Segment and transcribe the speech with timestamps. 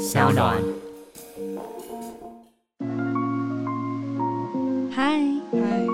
[0.00, 0.56] 小暖。
[4.90, 5.20] 嗨
[5.52, 5.86] 嗨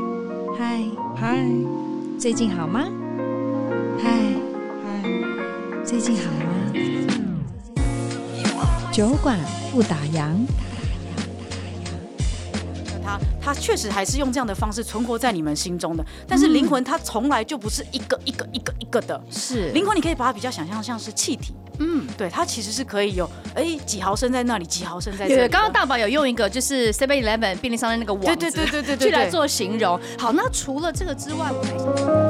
[0.57, 0.85] 嗨
[1.17, 1.45] 嗨，
[2.16, 2.87] 最近好吗？
[4.00, 4.12] 嗨
[4.84, 5.03] 嗨，
[5.84, 6.72] 最近好吗？
[8.92, 9.37] 酒馆
[9.72, 10.36] 不打烊。
[13.04, 25.40] 他他确实还是用这样的方式存活在你们心中的，但是灵魂它从来就不是一个一个一个一个的，是灵魂，你可以把它比较想象像是气体，嗯，对，它其实是可以有哎几毫升在那里，几毫升在这里。
[25.40, 30.00] 对，刚刚大宝有用一个就是 Seven Eleven 便利商店那个网对，对对对对对，去来做形容。
[30.18, 32.25] 好，那除了这个之外，我。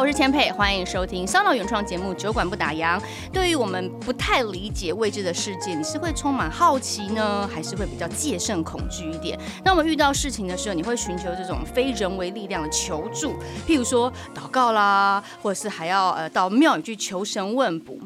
[0.00, 2.98] 我是千佩，欢迎收听 SoundOn 原创节目《酒馆不打烊》。
[3.34, 9.38] 对于我们不太理解未知的世界，你是会充满好奇呢，还是会比较戒慎恐惧一点？
[9.62, 13.34] 那我们遇到事情的时候，你会寻求这种非人为力量的求助，
[13.68, 17.98] 譬如说祷告啦，或者是还要呃到庙宇去求神问卜。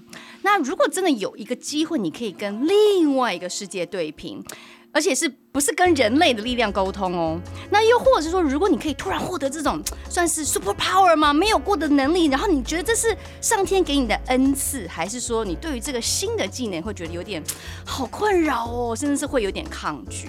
[0.43, 4.45] 那如果真的有一个机会，你可以跟另外一个世界对平，
[4.91, 5.33] 而且是。
[5.55, 11.33] 不是跟人类的力量沟通哦，那又或者是说，如果你可以突然获得这种 算是 super power 吗？
[11.33, 17.41] 没有过的能力，然后你觉得这是上天给你的恩赐，还是说你对于这个新的技能会觉得有点
[17.87, 20.29] 好困扰哦，甚至是会有点抗拒？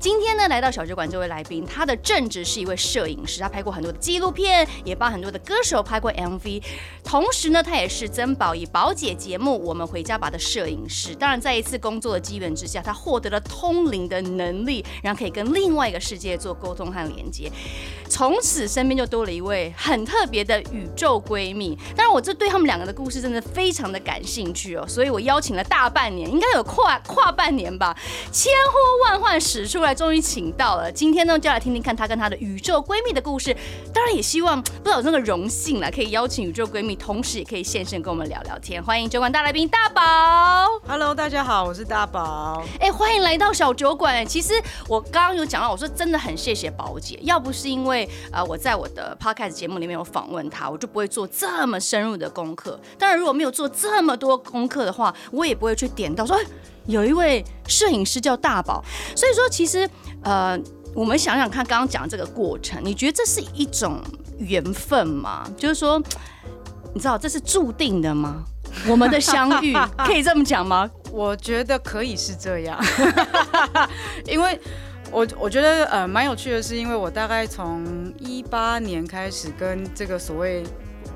[0.00, 6.60] 今天呢，来到小酒馆这位来宾，他的正职是一位摄影师，他拍过很多的纪录片，也帮很多的歌手拍过 MV，
[7.04, 11.14] 同时呢，他也是曾宝仪宝姐节目《我们回家吧》的摄影师。
[11.14, 14.74] 当然，在一次工作的机缘之下，他获得了通灵的能力。
[14.74, 17.52] 力，然后可以跟另外一个世界做沟通和连接，
[18.08, 21.78] 从此身边就多了一位很特别的宇宙闺蜜。
[21.94, 27.94] 当然，我这对他们两个的故事真的非常的感兴趣哦，所以我邀请了大半年，应该有跨跨半年吧，
[28.32, 30.90] 千呼万唤始出来，终于请到了。
[30.90, 33.54] 今天呢，就来听听看她跟她的宇宙闺蜜的故事。
[33.92, 38.82] 当然，也希望不知道有那个荣幸了，可以邀请宇宙闺蜜，同时也可以现身跟我们聊聊天。
[38.82, 40.80] 欢迎酒馆大来宾大宝。
[40.88, 42.64] Hello，大家好，我是大宝。
[42.80, 44.26] 哎，欢迎来到小酒馆。
[44.26, 44.53] 其实。
[44.88, 52.78] 我刚刚有讲到，我说真的很谢谢宝姐，要不是因为呃我在我的 podcast 节目里面有访问她，我就不会做这么深入的功课。
[52.98, 56.38] 当然，如果没有做这么多功课的话，我也不会去点到说
[56.86, 58.84] 有一位摄影师叫大宝。
[59.16, 59.88] 所以说，其实
[60.22, 60.58] 呃，
[60.94, 64.00] 我们想想看，刚刚讲这个过程，你觉得这是一种
[64.38, 65.48] 缘分吗？
[65.56, 65.98] 就是说，
[66.92, 68.44] 你知道这是注定的吗？
[68.88, 69.72] 我们的相遇
[70.04, 70.90] 可以这么讲吗？
[71.14, 72.76] 我觉得可以是这样，
[74.26, 74.58] 因为
[75.12, 80.64] 我我觉得呃蛮有趣的是，因为我大概从一八年开始跟这个所谓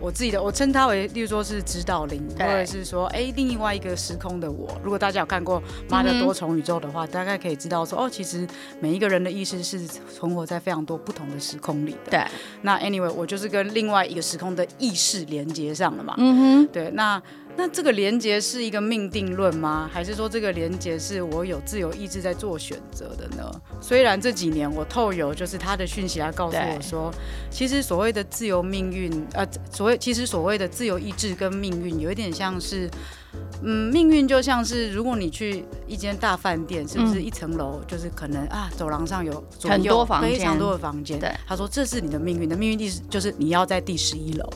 [0.00, 4.70] 我自己的，我称它为，例如说是指导灵，或者是说哎另外一个时空的我。
[4.84, 5.60] 如果大家有看过
[5.90, 8.46] 《妈的多重宇宙》的话，大概可以知道说哦，其实
[8.78, 12.12] 每一个人的意识是存活在非常多不同的时空里的。
[12.12, 12.24] 对，
[12.62, 16.14] 那 anyway 我就是跟另外一个时空的意识连接上了嘛。
[16.18, 17.20] 嗯哼，对，那。
[17.58, 19.90] 那这个连接是一个命定论吗？
[19.92, 23.50] 还是说这个连接是我有自由意志在做选择的呢？
[23.80, 27.12] 虽然这几年我透有就是他的讯息来告诉我说，
[27.50, 32.88] 其实所谓的自由命运，呃，所谓其实所谓的自由意志跟命运有一点像是，
[33.62, 41.18] 嗯，命运就像是如果你去一间大饭店，是不是一层楼就是可能啊，走廊上有很多房间，非常多的房间。
[41.18, 44.48] 对，他说这是你的命运，的命运意思就是你要在第十一楼。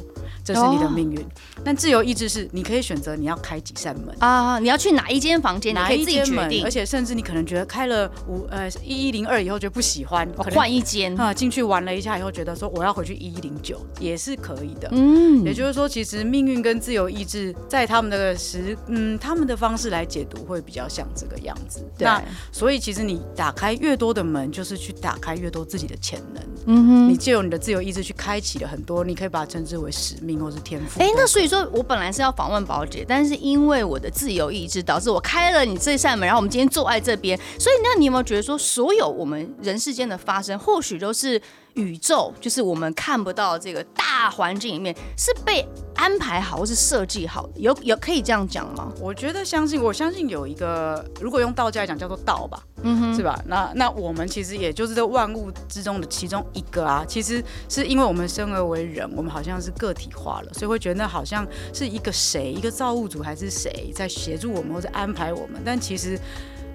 [0.45, 1.25] 这是你的命运，哦、
[1.65, 4.13] 但自由意志是你可以选择你要开几扇门。
[4.19, 11.17] 啊，你要去哪一间房间，你可以自己决定，而且甚至你可能觉得开了五呃一一零二以后觉得不喜欢，换一间。
[11.17, 30.43] 啊，进去玩了一下以后觉得说我要回去一一零九也是可以的，嗯，也就是说其实命运跟自由意志在他们的时嗯他们的方式来解读会比较像这个样子，对，那所以其实你打开越多的门，就是去打开越多自己的潜能，嗯哼，你借由你的自由意志去开启了很多，你可以把它称之为使命。
[30.43, 30.99] 或是天赋。
[30.99, 37.39] 哎，那所以说我本来是要访问宝姐，但是因为我的自由意志导致我开了你这扇门，然后我们今天坐在这边。
[37.61, 41.41] 所以那你有没有觉得说，所有我们人世间的发生，或许都是？
[41.75, 48.93] 宇宙就是我们看不到这个大环境里面是被安排好或是设计好的，有有可以这样讲吗？
[49.01, 53.41] 我觉得相信，我相信有一个，如果用道家来讲，叫做道吧，嗯哼，是吧？
[53.47, 57.05] 那那我们其实也就是这万物之中的其中一个啊。
[57.07, 66.19] 其实是因为我们生而为人，我们好像是个体化了，所以会觉得好像是一个谁，一个造物主还是谁在协助我们或者安排我们，但其实。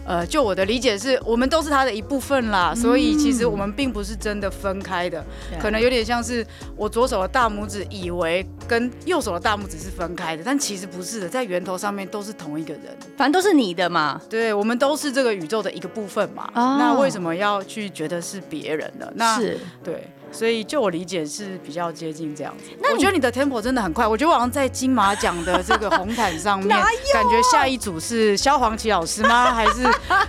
[0.07, 5.21] 呃，就我的理解是，我们都是他的一部分啦，嗯、所以其实我们并不是真的分开的，
[5.59, 12.83] 可能有点像是我左手的大拇指以为跟右手的大拇指是分开的，但其实不是的，在源头上面都是同一个人，
[13.17, 14.21] 反正都是你的嘛。
[14.29, 16.49] 对，我们都是这个宇宙的一个部分嘛。
[16.53, 19.11] 哦、那为什么要去觉得是别人的？
[19.15, 20.07] 那是对。
[20.31, 22.65] 所以就我理解是比较接近这样子。
[22.79, 26.69] 那我觉得你的 tempo 真的很快，我觉得我好像在金马奖的这个红毯上面，
[27.13, 29.51] 感觉下一组是萧煌奇老师吗？
[29.55, 29.83] 还是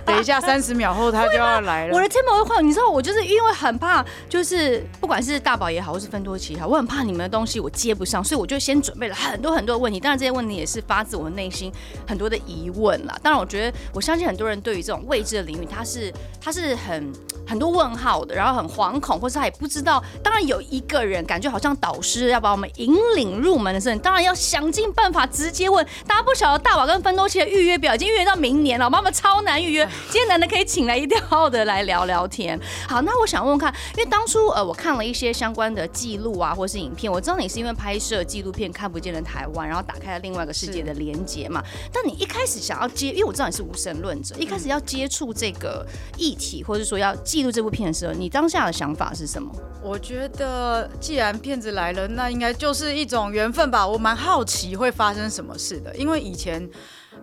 [0.05, 1.95] 等一下三十秒后他就要来了？
[1.95, 9.99] 我的 tempo 会快，你知道我就是因为很怕，就是不管是大宝也好，或是芬多奇也好，我很怕你们的东西我接不上，所以我就先准备了很多很多的问题。
[9.99, 11.71] 当然这些问题也是发自我内心
[12.07, 13.17] 很多的疑问啦。
[13.21, 17.11] 当然我觉得我相信很多人对于这种未知的领域，他是他是很
[17.45, 19.88] 很多问号的，然后很惶恐，或是他也不知道。
[20.21, 25.85] 当然有一个人感觉好像导师要把我们引领入门的时候，当然要想尽办法直接问。
[26.05, 29.87] 大家不晓得大宝跟芬多奇的预约表已经预约到明年了，我妈妈超难预约。
[30.11, 32.59] 今天难得可以请来一定要的来聊聊天。
[32.87, 41.63] 好，那我想问问看，因为当初呃我看了一些相关的记录啊，或是影片，我知道你是因为拍摄纪录片《看不见的台湾》，然后打开了另外一个世界的连接嘛。
[41.93, 45.85] 但你一开始想要接，因为我知道你是无神论者，一开始要接触这个
[46.17, 49.51] 议题，或者说要记录这部片的时候，你当下的想法是什么？
[49.81, 53.87] 我觉得既然骗子来了，那应该就是一种缘分吧。
[53.87, 56.69] 我蛮好奇会发生什么事的，因为以前，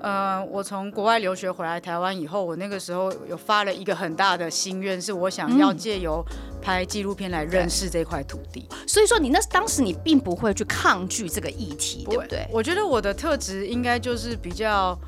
[0.01, 6.25] 呃，我从国外留学回来台湾以后，我那个时候有发了一个很大的心愿，是我想要借由
[6.63, 8.67] 拍纪录片来认识这块土地。
[8.87, 12.47] 所以说，你那当时你并不会去抗拒这个议题，对不对？
[12.51, 14.99] 我觉得我的特质应该就是比较。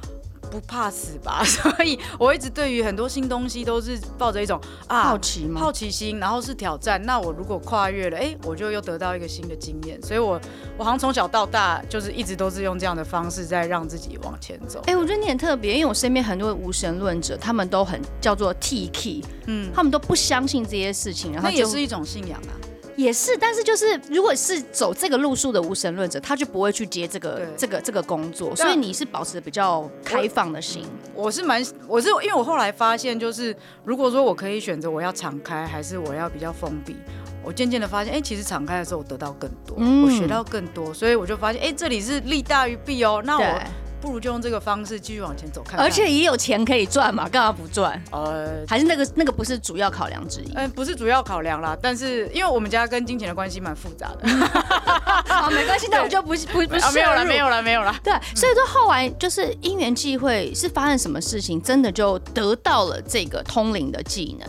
[0.48, 5.60] 不怕死吧， 所以我一直对于很多新东西都是抱着一种啊好奇吗？
[5.60, 7.00] 好奇心，然后是挑战。
[7.04, 10.00] 那我如果跨越了，哎，我就又得到一个新的经验。
[10.02, 10.40] 所以我
[10.76, 14.82] 我好像从小到大就是一直都是用这样的方式在让自己往前走。
[14.86, 22.52] 哎，我觉得你很特别，因为我身边很多无神论者，他们都很叫做 T K，嗯，他们都不相信这些事情，然后那也是一种信仰啊。
[22.98, 28.56] 也是，但是就是，如果是走这个路数的无神论者，他就不会去接这个这个这个工作。
[28.56, 30.84] 所以你是保持比较开放的心。
[31.14, 36.96] 我，我是蛮，我是因为我后来发现，就是如果说我可以选择我要敞开，还是我要比较封闭，
[37.44, 43.22] 我渐渐的发现，哎、欸，其实敞开的时候我得到更多，嗯、我学到更多，所以我就发现，哎、欸，这里是利大于弊哦。
[43.24, 43.60] 那我。
[44.00, 48.00] 不如就用这个方式继续往前走看看，而且也有钱可以赚嘛，干嘛不赚？
[48.12, 50.52] 呃，还是那个那个不是主要考量之一。
[50.54, 54.28] 嗯、呃，不是主要考量啦，但是因为我们家跟金钱的关系蛮复杂的。
[55.26, 57.94] 好，没关系， 那我就不不不、啊、没有了，没有了，没有了。
[58.02, 64.48] 对，所以说后来就是因缘际会，是发生什么事情，真的就得到了这个通灵的技能。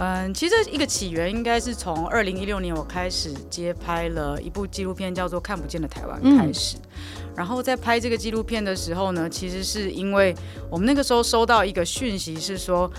[0.00, 6.76] 嗯，其实一个起源应该是从二零一六年我开始接拍了一部纪录片，叫做《看不见的台湾》开始。
[6.76, 6.82] 嗯
[7.38, 10.34] 然后在拍这个纪录片的时候呢，其实是因为
[10.68, 12.90] 我们那个时候收到一个讯息，是说。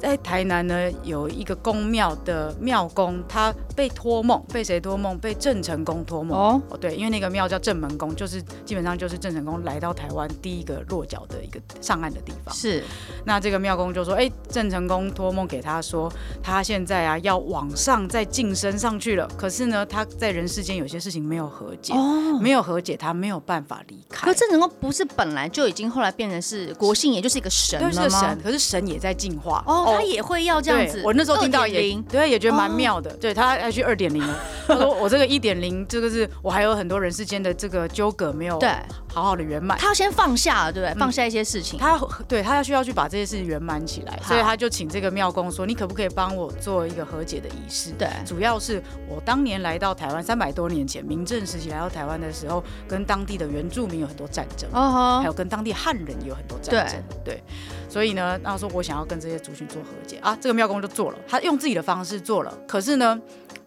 [0.00, 5.16] 在台南呢，有一个宫庙的庙公，他被托梦，被谁托梦？
[5.18, 6.36] 被郑成功托梦。
[6.36, 12.52] 哦，对，因为那个庙叫正门宫，就是基本上就是郑成功来到台湾第一个落脚的一个上岸的地方。
[12.54, 12.82] 是，
[13.24, 16.12] 那这个庙公就说：“哎，郑成功托梦给他说，
[16.42, 24.26] 他现在啊要往上再晋升上去了，可是呢，他在人世间有些事情没有和解，哦，没有和解，他没有办法离开。
[24.26, 27.92] 可郑成功不是本来就已经后来变成是国姓，也就是一个神了吗？
[27.94, 29.62] 对，是神，可是神也在进化。
[29.66, 29.81] 哦。
[29.84, 33.10] 他也会要这样子，我那时候听到也对，也觉得蛮妙的。
[33.16, 34.38] 对，他要去二点零了，
[34.68, 38.70] 他说我这个一点零，这个是我还有很多人世间的这个纠葛没有对。
[39.14, 39.76] 好好的圆满。
[39.76, 40.98] 他要先放下，对不对？
[40.98, 57.42] 放下一些事情，他要对他要需要去把这些事情圆满起来，所以他就请这个庙公说：“你可不可以帮我做一个和解的仪式？”对，主要是我当年来到台湾三百多年前，明郑时期来到台湾的时候，跟当地的原住民有很多战争，哦还有跟当地汉人也有很多战争，对。
[57.90, 62.52] 所以呢，他说我想要跟这些族群做和解啊，这个庙公就做了，他用自己的方式做了。
[62.68, 63.18] 可是呢，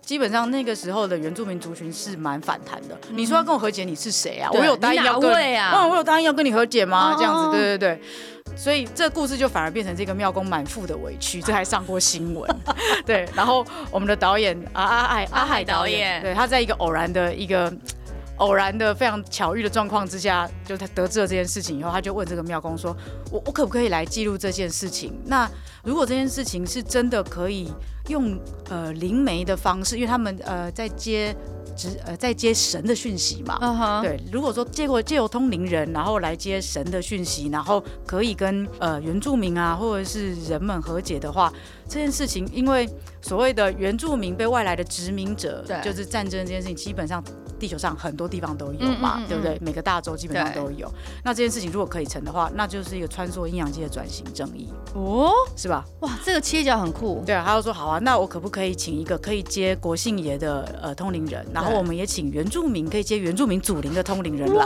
[0.02, 2.96] 基本上那个时候的原住民族群是蛮反弹的。
[3.10, 4.50] 嗯、你说要跟我和解，你是谁啊？
[4.54, 7.14] 我有答应要跟你啊、嗯，我有答应要跟你和解吗？
[7.14, 8.02] 哦、这样子，对对对。
[8.56, 12.50] 所以这个故事就反而变成这个庙公满腹的委屈，这还上过新闻。
[13.06, 17.74] 对，然后我们的导演啊阿海阿海导演，对，他在一个偶然的一个。
[18.38, 22.96] 偶然的非常巧遇的状况之下，就他得知了这件事情以后，他就问这个庙公说
[23.32, 25.14] ：“我我可不可以来记录这件事情？
[25.26, 25.50] 那
[25.84, 27.72] 如果这件事情是真的可以
[28.10, 28.38] 用
[28.70, 31.36] 呃灵媒的方式，因为他们呃在接
[31.78, 34.02] 直呃在接神的讯息嘛，uh huh.
[34.02, 41.52] 对，如果说借过借由通灵人，然后来接神的讯息，然后可以跟呃原住民啊或者是人们和解的话，
[41.88, 42.90] 这件事情因为
[43.22, 47.24] 所谓的原住民被外来的殖民者，对就是战争这件事情，基本上。
[47.60, 49.58] 地球上很多地方都有嘛，对不对？
[49.62, 50.92] 每个大洲基本上都有。
[51.24, 55.86] 那这件事情如果可以成的话，那就是一个穿梭阴阳界的转型正义哦，是吧？
[56.02, 57.24] 哇，这个切角很酷。
[57.26, 64.66] 对啊，他就说好啊，那我可不可以请一个可以接国姓爷的呃通灵人，然后我们也请原住民可以接原住民祖灵的通灵人来，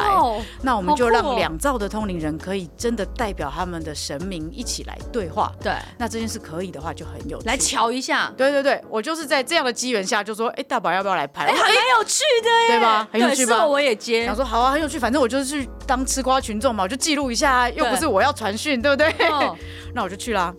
[0.61, 5.51] 那我们就让两造的通灵人可以真的代表他们的神明一起来对话。
[5.61, 8.31] 对，那这件事可以的话就很有趣，来瞧一下。
[8.37, 11.45] 对对对，我就是在这样的机缘下就说，哎，大宝要不要来拍？
[11.45, 13.07] 哎，很有趣的耶，对吧？
[13.11, 13.65] 很有趣吧？
[13.65, 14.25] 我也接。
[14.25, 19.13] 想说好啊，很有趣，反正我就是去当吃瓜群众嘛，我就记录一下，又不是我要传讯，对不对？
[19.93, 20.53] 那我就去啦。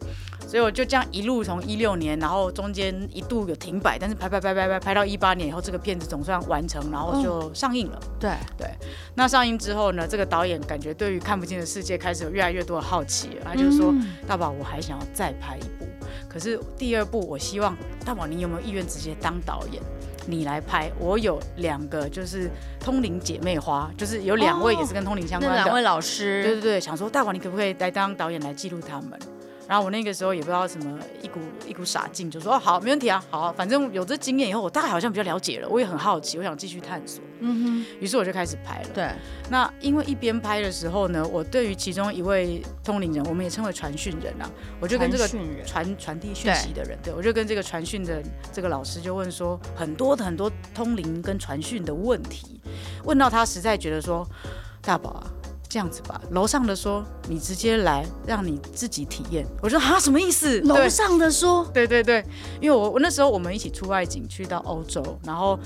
[0.48, 8.00] 所以我就这样一路从一六年，然后中间一度有停摆，但是拍拍拍拍拍拍到一八年以后，这个片子总算完成，然后就上映了。
[8.02, 8.66] 嗯、对对，
[9.14, 15.86] 那上映之后呢，这个导演感觉对于看不见的世界开始有越来越多的好奇，他就说：“嗯、大宝，我还想要再拍一部，
[16.28, 19.80] 可是第二部我希望大宝，你有没有意愿直接当导演？
[20.30, 20.90] 你来拍？
[20.98, 26.42] 我有两个就是通灵姐妹花，就是有两位也是跟通灵相关的两位老师。
[26.42, 29.18] 对对对，想说大宝，你可不可以来当导演来记录他们？”
[29.70, 37.22] 然后我那个时候也不知道什么一股一股傻劲，就说哦好，没问题啊，好啊，反正有这经验以后，我大概好像比较了解了，我也很好奇，我想继续探索。
[37.38, 38.88] 嗯哼，于是我就开始拍了。
[38.92, 39.08] 对，
[39.48, 44.50] 那因为一边拍的时候呢，我对于其中一位通灵人，我们也称为传讯人啊，
[44.80, 45.28] 我就跟这个
[45.64, 48.20] 传传递讯息的人，对，对我就跟这个传讯的
[48.52, 52.60] 这个老师就问说很多的很多通灵跟传讯的问题，
[53.04, 54.26] 问到他实在觉得说
[54.82, 55.30] 大宝啊。
[55.70, 59.46] 这样子吧，楼上的说你直接来，让你自己体验。
[59.62, 60.60] 我说啊，什么意思？
[60.62, 62.22] 楼上的说，对对对，
[62.60, 65.58] 因为我我那时候我们一起出外景去到欧洲，然后。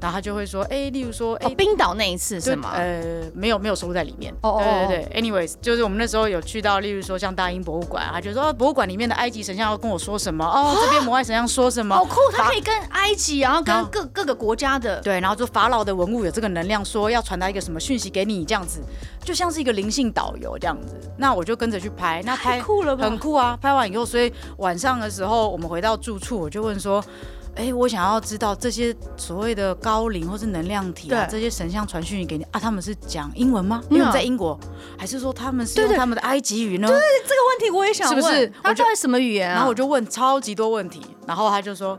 [0.00, 2.70] 然后他就会说，哎，例如说，哎，冰岛那一次是吗？
[2.74, 3.02] 呃，
[3.34, 4.32] 没有，没有收录在里面。
[4.42, 10.44] 哦对对对，anyways，就是我们那时候有去到，例如说像大英博物馆，他就说博物馆里面的埃及神像要跟我说什么？
[10.44, 11.94] 哦，这边摩艾神像说什么？
[11.94, 18.80] 好酷，他可以跟埃及，然后跟各各个国家的，对，然后就法老的文物有这个能量，说要传达一个什么讯息给你，这样子，
[19.24, 20.94] 就像是一个灵性导游这样子。
[21.16, 23.04] 那我就跟着去拍，那拍酷了吧？
[23.04, 23.58] 很酷啊！
[23.60, 27.04] 拍完以后，所以晚上的时候我们回到住处，我就问说。
[27.58, 33.82] 哎，我想要知道这些所谓的高龄或是能量体啊，这些神像传讯给你啊，他们是讲英文吗？
[33.90, 34.58] 因为在英国，
[34.96, 36.86] 还是说他们是用他们的埃及语呢？
[36.86, 38.52] 对对，这个问题我也想问，是不是？
[38.62, 39.54] 他教什么语言啊？
[39.54, 41.98] 然后我就问超级多问题，然后他就说。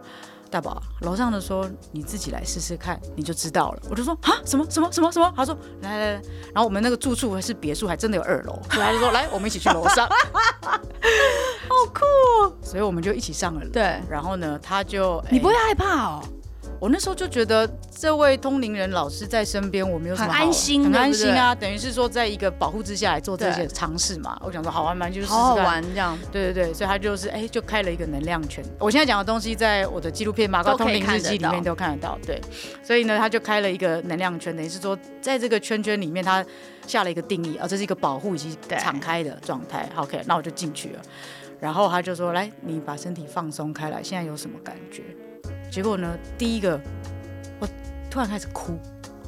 [0.50, 3.82] 大宝，楼上的说你自己来试试看，你就知道了。
[3.90, 5.32] 我就说啊，什么什么什么什么？
[5.36, 6.22] 他说来来来，
[6.54, 8.60] 然后我们那个住处还是别墅，还真的有二楼。
[8.68, 12.04] 他就说来，我们一起去楼上，好酷
[12.44, 12.54] 哦！
[12.64, 13.70] 所以我们就一起上了楼。
[13.70, 16.24] 对，然后呢，他就你不会害怕哦？
[16.80, 21.54] 我那时候就觉得这位通灵人老师在身边，我没有什么很安心，很安心啊。
[21.54, 24.40] 等于是说，在一个保护之下来做这些尝试嘛。
[24.42, 26.18] 我想说好玩嘛，就是好玩这样。
[26.32, 28.64] 对对对，所以他就是哎，就开了一个能量圈。
[28.80, 32.18] 我现在讲的东西，在我的纪录片《马高通灵日记》里面都看得到。
[32.26, 32.40] 对，
[32.82, 36.44] 所以呢，他就开了一个能量圈，等于是说，在这个圈圈里面，他
[36.88, 39.90] 下了一个定义啊，这是一个保护以及敞开的状态。
[39.98, 41.02] OK，那我就进去了。
[41.60, 45.04] 然后他就说：“来，你把身体放松开来，现在有什么感觉？”
[45.80, 46.78] 结果呢，第一个
[47.58, 47.68] 我。
[48.12, 48.74] 突然开始哭，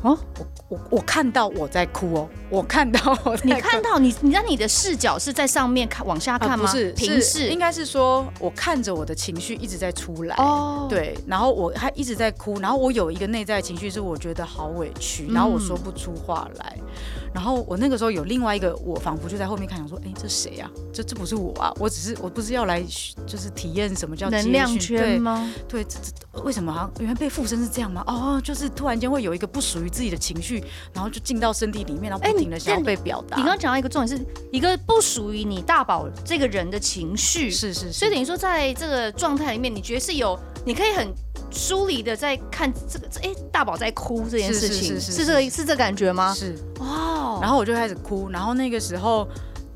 [0.01, 6.55] 哦，我我我看到我在哭哦，我看到我在哭，你看到你，你让你的视角是在上面看往下看吗？
[6.55, 16.75] 啊、不是，平视，应该是说我看着我的情绪一直在出来，哦，对，然后我还一直在哭，然后我有一个内在情绪是我觉得好委屈，然后我说不出话来。
[16.77, 20.70] 嗯然后我那个时候有另外一个我，仿佛就在后面看，想说，哎，这谁呀？
[20.94, 21.74] 这这不是我啊！
[21.80, 22.84] 我只是我不是要来
[23.26, 25.50] 就是体验什么叫能量圈吗？
[25.68, 28.04] 对，这这为什么好像原来被附身是这样吗？
[28.08, 33.38] 哦，就是突然间会有一个不属于自己的情绪，然后就进到身体里面，然后不停的想要被表达。
[33.38, 37.92] 你刚刚讲到一个重点，是一个不属于你大宝这个人的情绪，是是是。
[37.94, 41.14] 所以等于说，在这个状态里面，你觉得是有，你可以很。
[41.51, 46.34] 疏离的在看这个，哎，大宝在哭这件事情，是，这个是这感觉吗？
[46.34, 47.39] 是哦。
[47.41, 49.27] 然后我就开始哭，然后那个时候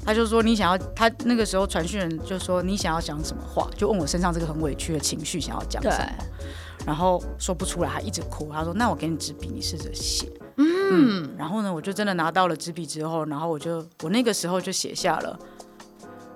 [0.06, 6.26] 他就说，你想要他那个时候传讯人就说，你想要讲什么话，就问我身上这个很委屈的情绪想要讲什么，
[6.86, 8.50] 然后说不出来，还一直哭。
[8.54, 10.32] 他说，那我给你纸笔，你试着写。
[10.58, 10.68] 嗯，
[11.26, 11.36] 嗯。
[11.38, 15.38] 然后呢，我就真的拿到了纸笔之后，然后我就我那个时候就写下了，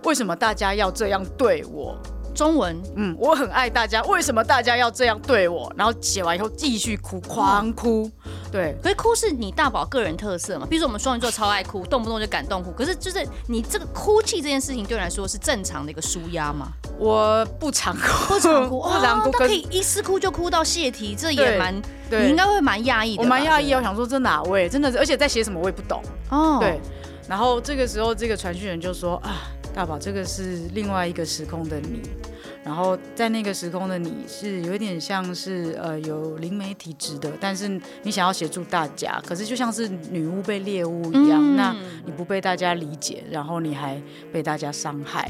[0.03, 1.97] 为什么大家要这样对我？
[2.39, 5.69] 中文，嗯，我很爱大家，为什么大家要这样对我？
[5.75, 8.09] 然后写完以后继续哭，狂哭，
[8.49, 8.73] 对。
[8.81, 10.65] 可是哭是你大宝个人特色嘛？
[10.65, 12.71] 比如说我们双鱼座超爱哭，动不动就感动哭。
[12.71, 16.69] 可是就是你这个哭泣这件事情，对你来说是正常的一个舒压吗？
[16.97, 21.75] 我不常哭，不常哭， 不常哭，可以一次哭就哭到泄题，这也蛮，
[22.09, 23.23] 对，你应该会蛮压抑的。
[23.23, 24.69] 我蛮压抑，我想说这哪位？
[24.69, 26.01] 真的是，而且在写什么我也不懂。
[26.29, 26.79] 哦，对。
[27.27, 29.51] 然后这个时候，这个传讯人就说啊。
[29.71, 32.01] 大宝，这个是另外一个时空的你，
[32.69, 37.67] 然后在那个时空的你是有一点像是呃有灵媒体质的，但是
[38.03, 43.99] 你想要协助大家，可是就像是女巫被猎巫一样，嗯、那你不被大家理解，然后你还
[44.31, 45.27] 被大家伤害。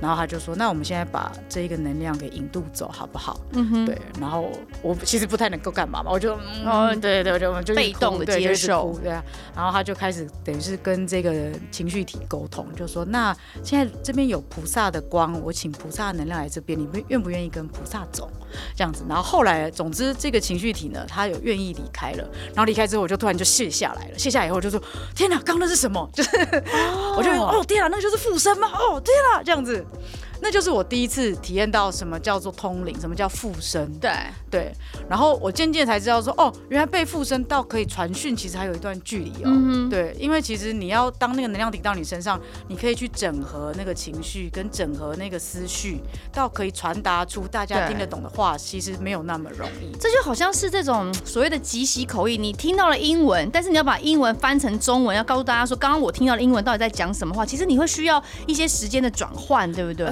[0.00, 3.98] 然后他就说：“那我们现在把这一个能量给引渡走，好不好？”嗯哼，对。
[4.20, 4.50] 然后
[4.82, 9.24] 我其实不太能够干嘛嘛，我就，嗯、哦，对对对，我就被动的接受，对啊。
[9.54, 18.30] 然后他就开始等于是跟这个情绪体沟通，就说：“那现在这边有菩萨的光，我请菩萨的能量来这边，你们愿不愿意跟菩萨走？
[18.76, 22.28] 这样子。”然后后来，总之这个情绪体呢，他有愿意离开了。
[22.48, 24.18] 然后离开之后，我就突然就卸下来了。
[24.18, 24.80] 卸下来以后，就说
[25.16, 28.68] ：“天哪，刚刚那是什么？”就是，哦、我就哦，天哪，那个就是附身吗？
[28.74, 29.84] 哦，天哪，这样子。
[29.94, 30.25] it.
[30.40, 33.90] 那就是我第一次体验到什么叫做通灵，什么叫附身。
[33.98, 34.10] 对
[34.50, 34.72] 对，
[35.08, 39.46] 然后我渐渐才知道说，哦，原来被附身到可以传讯，其实还有一段距离哦。
[39.46, 46.00] 嗯、对，因为其实你要当那个能量顶到你身上，你可以去整合那个情绪跟整合那个思绪，
[46.32, 49.96] 到可以传达出大家听得懂的话，其实没有那么容易。
[49.98, 57.44] 这就好像是这种所谓的即席口译，你听到了英文，但是你要把英文翻成中文，要告诉大家说，刚刚我听到的英文到底在讲什么话？
[57.44, 60.10] 其实你会需要一些时间的转换，对不对？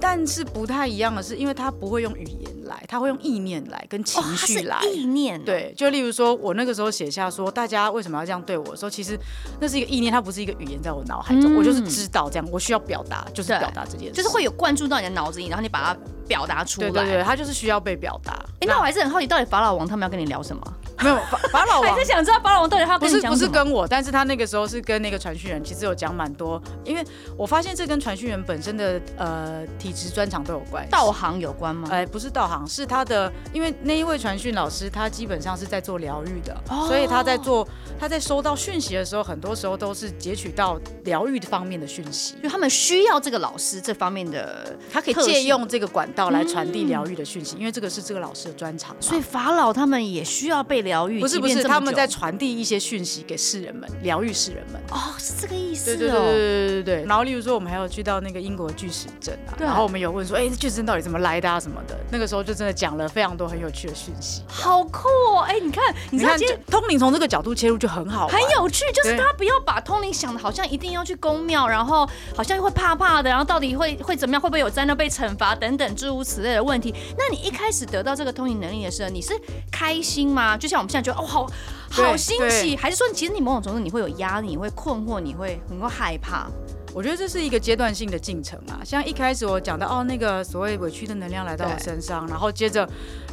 [0.00, 4.76] 但是不太一样的是，因为他不会用语言来，他会用意念来跟情绪来。
[4.76, 5.42] 哦、意念、啊。
[5.44, 9.18] 对，就例如说，我那个时候写下说，大家为什么要这样对我说，其实
[9.60, 16.90] 那是一个意念，它不是一个语言在我脑海中，嗯、我就是知道这样，我需要表达，就是表达这件事，就是会有灌注到你的脑子里，然后你把它表达出来。
[16.90, 18.32] 对对对，他就是需要被表达。
[18.32, 20.62] 哎、欸，那我还是很好奇，到底法老王他们要跟你聊什么？
[21.02, 22.98] 没有法法老王，还是想知道法老王到底他？
[22.98, 27.04] 不是不是跟我，但是他那个时候是跟那个传讯人，其实有讲蛮多，因为
[27.36, 30.86] 我发现这跟传讯人本身的呃体质专长都有关。
[30.90, 31.88] 道行有关吗？
[31.90, 37.66] 哎、呃，不是道行，是他的，因为那一位传讯老师他基本上是在做疗愈的，哦、所以他在做
[37.98, 48.96] 他在收到讯息的时候，很多时候都是截取到疗愈方面的讯息，就他们需要这个老师这方面的，他可以借用这个管道来传递疗愈的讯息，嗯、因为这个是这个老师的专长。
[49.00, 51.62] 所以法老他们也需要被疗愈，不是不是。
[51.62, 54.80] 他们在传递一些讯息给世人们，疗愈世人们。
[54.90, 55.96] 哦，是这个意思。
[55.96, 57.04] 对对对对对对对。
[57.04, 61.96] 然后，例如说，我们还有去到那个英国巨石阵啊，对然后我们有问说，哎，巨石阵到底怎么来的啊什么的。
[62.10, 64.42] 那个时候就真的讲了非常多很有趣的讯息。
[64.48, 65.40] 好酷哦！
[65.46, 66.38] 哎，你看，你看，
[66.70, 68.84] 通灵从这个角度切入就很好，很有趣。
[68.94, 76.94] 就是他不要把通灵想的好像一定要去宫庙，然后好像会怕怕的，然后到底会会怎么样，会不会有灾难被惩罚等等诸如此类的问题。
[77.18, 79.32] 那你一开始得到这个通灵能力的时候，你是
[79.70, 80.56] 开心吗？
[80.56, 81.50] 就像我们现在觉得，哦，好。
[81.90, 86.46] 好欣喜，还是说，其实你某种程度你会有压力，你会困惑，你会很会害怕？
[86.92, 88.84] 我觉得这是一个阶段性的进程啊。
[88.84, 92.86] 像一开始我讲到哦，那个所谓委屈的能量来到我身上，然后接着，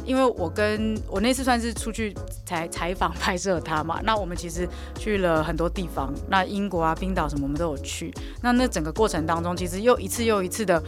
[0.06, 2.14] 因为我跟我那次算是出去
[2.46, 4.66] 采采访拍摄他嘛，那我们其实
[4.98, 8.10] 去了很多地方，那英国啊、冰岛什么我们都有去。
[8.40, 10.82] 那那整个过程当中，其实又一次又一次的。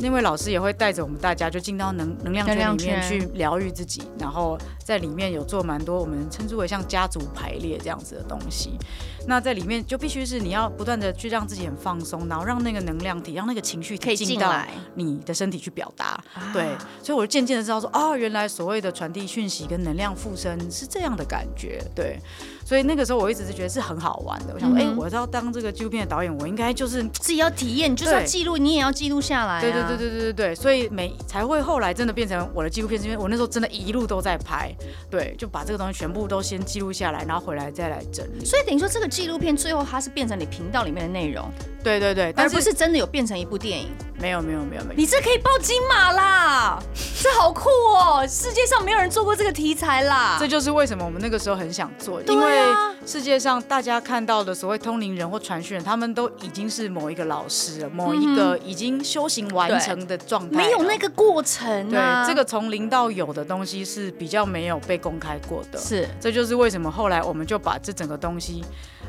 [0.00, 8.78] 那位老师也会带着我们大家就进到能能量圈里面去疗愈自己，然后在里面有做蛮多我们称之为像家族排列这样子的东西。
[9.26, 14.52] 那在里面就必须是你要不断的去让自己很放松，然后让那个能量体，让那个情绪可以进到
[14.94, 16.18] 你的身体去表达。
[16.54, 21.84] 对，所以我就渐渐的知道说，哦，原来所谓的传递讯息跟能量附身是这样的感觉。
[21.94, 22.18] 对。
[22.64, 24.54] 所以那个时候我一直是觉得是很好玩的。
[24.54, 29.60] 我想说，哎、嗯哼欸，我要当这个纪录片的导演，我应该就是自己要体验，就是要记录，你也要记录下来、啊。
[29.60, 30.54] 对对对对对对对对。
[30.54, 34.74] 所以每才会后来真的变成我的纪录片，是因为我那时候真的一路都在拍，
[35.10, 38.44] 对，就把这个东西全部都先记录下来，然后回来再来整理。
[38.44, 41.50] 所以等于说这个纪录片最后它是变成你频道里面的内容。
[41.82, 43.90] 对对对，但是而不是真的有变成一部电影。
[44.20, 46.78] 没有没有没有没有，你这可以报金马啦，
[47.22, 48.22] 这好酷哦！
[48.28, 50.36] 世界上没有人做过这个题材啦。
[50.38, 52.66] 这就是为什么我们那个时候很想做，因为
[53.06, 62.22] 世界上大家看到的所谓通灵人或传讯人，他们都已经是某一个老师了，某一个已经修行完成的状态，没有那个过程啊。
[62.22, 65.78] 对，这个从零到有的东西是比较没有被公开过的。
[65.78, 68.62] 是，这就是为什么后来我们就把这整个东西。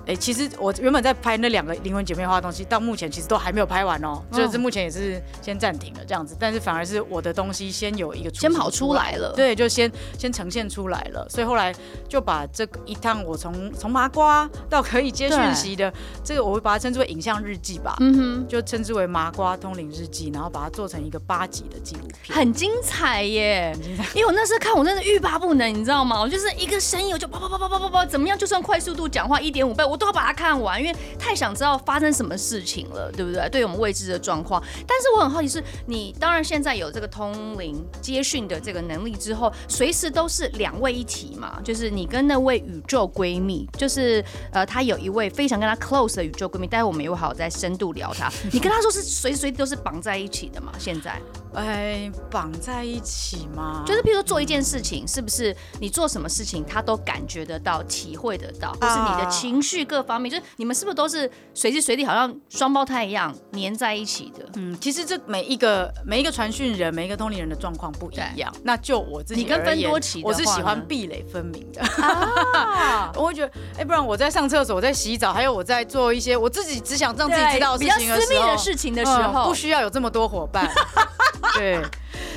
[0.08, 6.36] 哎，其实我原本在拍那两个灵魂姐妹花的东西，到目前其实都还没有拍完哦，就是目前也是先暂停了这样子。
[6.40, 11.28] 但是反而是我的东西先有一个先跑出来了，对，就先先呈现出来了。
[11.30, 11.74] 所以后来
[12.08, 15.92] 就把这一趟我从从麻瓜到可以接讯息的
[16.24, 24.04] 这个，我会把它称之为影像日记吧，嗯哼，就称之为麻瓜通灵日记，然后把它做成一个八集的纪录片，很精彩耶，很精彩。
[24.14, 26.20] 因为我那时候看我真的欲罢不能，你知道吗？
[26.20, 28.38] 我就是一个声音我就叭叭叭叭叭叭叭，怎么样？
[28.38, 29.86] 就算快速度讲话一点五倍。
[29.86, 32.51] 我都要把它看完，因为太想知道发生什么事。
[32.52, 33.48] 事情了，对不对？
[33.50, 48.30] 对我们未知的状况，但是我很好奇是，你当然现在有这个通灵接讯的这个能力之后，随时都是两位一体嘛，就是你跟那位宇宙闺蜜，就是呃，她有一位非常跟她 close 的宇宙闺蜜，待会我们也会好好再深度聊她。
[48.52, 50.74] 你跟她说是随时随地都是绑在一起的嘛？
[50.78, 51.22] 现在？
[51.54, 53.84] 哎，绑在一起吗？
[53.86, 64.46] 就是譬如说做一件事情，是不是你做什么事情，她都感觉得到、体会得到，或是你的情绪各方面，就是你们是不是都是随时随地好像双胞胎一样粘在一起的？
[64.56, 68.54] 嗯，其实这每一个每一个传讯人、每一个通灵人的状况不一样。
[68.64, 71.82] 那就我自己，你跟分多奇，我是喜欢壁垒分明的。
[72.04, 80.70] 啊、 我会觉得，哎，不然我在上厕所、我在洗澡，还有我在做一些我自己只想让自己知道的事情私密的事情的时候，嗯、不需要有这么多伙伴。
[81.56, 81.82] 对，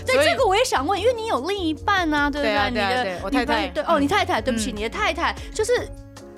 [0.07, 2.71] 对，这个我也想问，因为你有另一半啊，对不对？
[2.71, 5.89] 你的我太太，对哦，你太太，对不起，你的太太就是，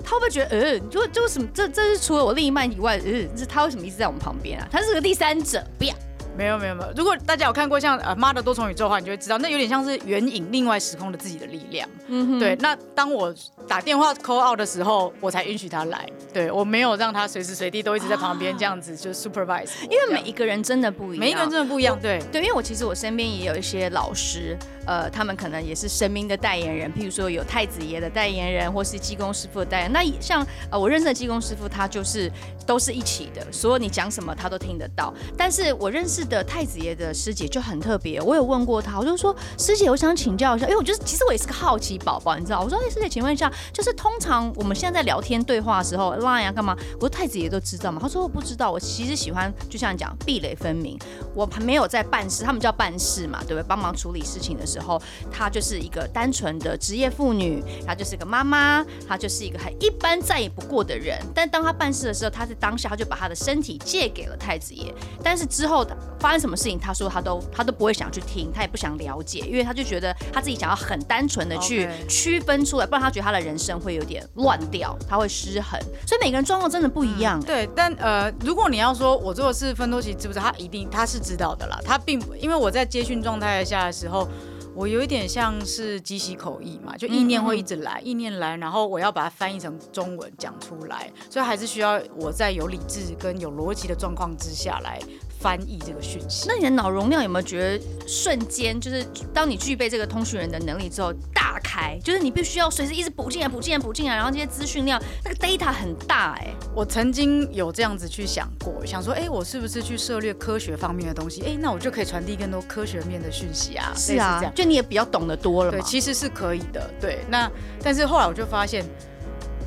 [0.09, 4.65] 他会不会觉得，呃，就就什么，这这是除了我另一半以外，嗯，是他为什么一直在我们旁边啊？
[4.71, 5.93] 他是个第三者，不要。
[6.37, 11.89] 没有没有没有，如果大家有看过像呃妈的多重宇宙的话，你就会知道，那有点像是援引另外时空的自己的力量。
[12.07, 12.55] 嗯哼，对。
[12.57, 13.33] 那当我
[13.67, 16.07] 打电话 call out 的时候，我才允许他来。
[16.31, 19.71] 对，我没有让他随时随地都一直在旁边这样子就 supervise。
[19.89, 21.97] 因为每一个人真的不一样，每一个人真的不一样。
[21.99, 29.93] 对对，因为我其实我身边也有一些老师，呃，他们可能也是神明的代言人，譬如说有太子爷的代言人，或是济公师傅的代言人。
[29.93, 32.31] 那像呃我认识的济公师傅，他就是
[32.67, 35.11] 都是一起的，所有你讲什么他都听得到。
[35.35, 42.61] 但是我认识的太子爷的师姐就很特别，我有问过她，我就说师姐，我想请教一下，因为我觉得其实我也是个好奇宝宝，你知道？
[42.61, 46.75] 我说哎，师姐，请问一下，就是通常我们现在在聊天对话的时候，Line 啊干嘛？
[46.95, 47.99] 我说太子爷都知道吗？
[48.01, 50.97] 他说我不知道，我其实喜欢就像你讲壁垒分明，
[51.33, 53.63] 我还没有在办事，他们叫办事嘛，对不对？
[53.67, 61.19] 帮忙处理事情的时候，她就是一个单纯的职业妇女，她就是一个妈妈，她就是一个很一般再也不过的人。
[61.35, 64.93] 但当她办事的时候，她在当下，她就把她的身体借给了太子爷。
[65.23, 75.79] 但是之后的发生什么事情，他说他都他都不会想去听，他也不想了解，因为他就觉得他自己想要很单纯的去区分出来，不然他觉得他的人生会有点乱掉，他会失衡。
[76.05, 77.39] 所以每个人状况真的不一样。
[77.39, 80.45] 嗯、对，但呃，如果你要说我做的是芬多奇知不知道？
[80.45, 81.79] 他一定他是知道的啦。
[81.83, 84.27] 他并因为我在接讯状态下的时候，
[84.75, 94.99] 我有一点像是即席口译嘛，就意念会一直来，意念来，然后我要把它翻译成中文讲出来，所以还是需要我在有理智跟有逻辑的状况之下来。
[95.39, 101.97] 翻译这个讯息，那你的脑容量有没有觉得瞬间就是当你具备这个通讯人的能力之后大开？
[102.03, 106.55] 就是你必须要随时一直补进来、补进来、补进来，然后这些资讯量那个 data 很大哎、欸。
[106.75, 111.41] 我曾经有这样子去想过，想说，哎、欸，我是不是去涉猎科学方面的东西？
[111.41, 113.91] 哎、欸，那我就可以传递更多科学面的讯息啊。
[113.95, 115.77] 是啊，这样就你也比较懂得多了嘛。
[115.77, 116.89] 对，其实是可以的。
[116.99, 117.49] 对，那
[117.81, 118.83] 但是后来我就发现，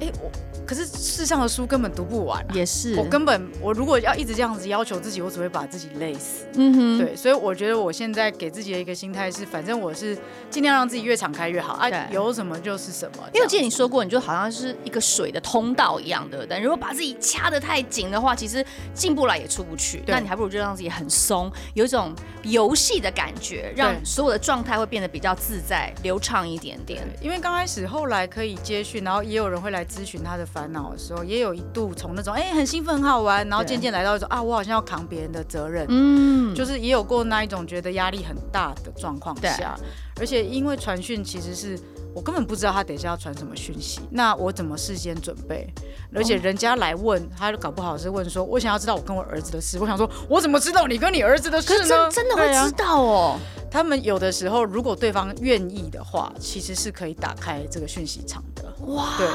[0.00, 0.30] 哎、欸，我。
[0.70, 6.46] 可是世上的书根本读不完，啊，也是我根本我如果要一直这样子要求自己，我只会把自己累死。
[6.54, 10.16] 嗯哼，对，所以我觉得我现在给自己的一个心态是，反正我是
[10.48, 13.24] 尽量让自己越敞开越好啊，有什么就是什么。
[13.34, 20.04] 因为我记得你说过，你就好像是一个水的通道一样的，但如果把自己掐得太紧的话，其实进不来也出不去。
[20.06, 27.02] 那你还不如就让自己很松，有一种游戏的感觉，让所有的状态会变得比较自在、流畅一点点。
[27.20, 30.59] 因为刚开始后来可以接讯，然后也有人会来咨询他的烦。
[30.60, 39.74] 烦恼的时候，也有一度从那种哎、欸、很兴奋很好玩，然后渐渐来到一种啊我好像要扛别人的责任，嗯，就是也有过那一种觉得压力很大的状况下，
[40.20, 41.78] 而且因为传讯其实是。
[42.12, 45.72] 我根本不知道他等一下要传什么讯息，那我怎么事先准备？
[46.12, 49.78] 而且人家来问，他搞不好是问说，我想要知道我跟我儿子的事。
[49.78, 52.10] 我想说，我怎么知道你跟你儿子的事呢？
[52.10, 53.38] 真真的会知道哦。
[53.70, 58.69] 他们有的时候，如果对方愿意的话，其实是可以打开这个讯息场的。
[58.86, 59.26] 哇，对。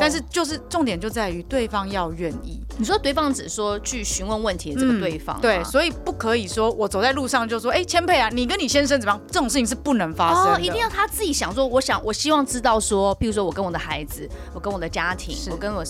[0.00, 2.60] 但是就是重点就在于对方要愿意。
[2.76, 9.20] 你说对方只说去询问问题的这个对方、嗯，对，所以不可以说我走在路上就说，哎、欸，千佩啊，你跟你先生怎么样？
[9.28, 10.54] 这种事情是不能发生的。
[10.54, 12.12] 哦，一定要他自己想说，我想我。
[12.14, 15.84] 希望知道说，比如说我跟我的孩子，我跟我的家庭，我跟我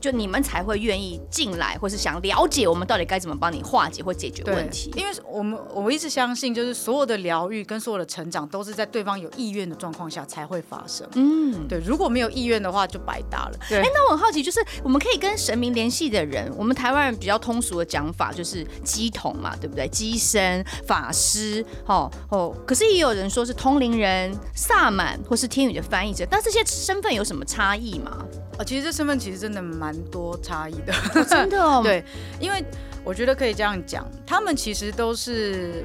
[0.00, 4.90] 就你们才会愿意进来，或是想了解我们到底该怎么帮你化解或解决问题。
[4.96, 11.06] 因为我们我一直相信，就是所有的疗愈跟所有的成长，都是在对方有意愿的状况下才会发生。
[11.14, 13.58] 嗯，对，如果没有意愿的话，就白搭了。
[13.68, 19.86] 对，哎、欸，那我很好奇，就是我们可以跟神明联系的人，我们台湾人比较通俗的讲法就是鸡童嘛，对不对？
[19.88, 25.66] 鸡身、法师，哦哦，可是也有人说是通灵人、萨满或是天。
[25.66, 28.24] 语的翻译者，但这些身份有什么差异吗？
[28.56, 31.80] 啊，其实这身份其实真的蛮多差异的，哦，真的哦。
[31.84, 32.04] 对，
[32.38, 32.64] 因为
[33.02, 35.84] 我觉得可以这样讲，他们其实都是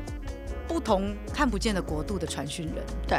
[0.68, 2.86] 不同看不见的国度的传讯人。
[3.08, 3.18] 对，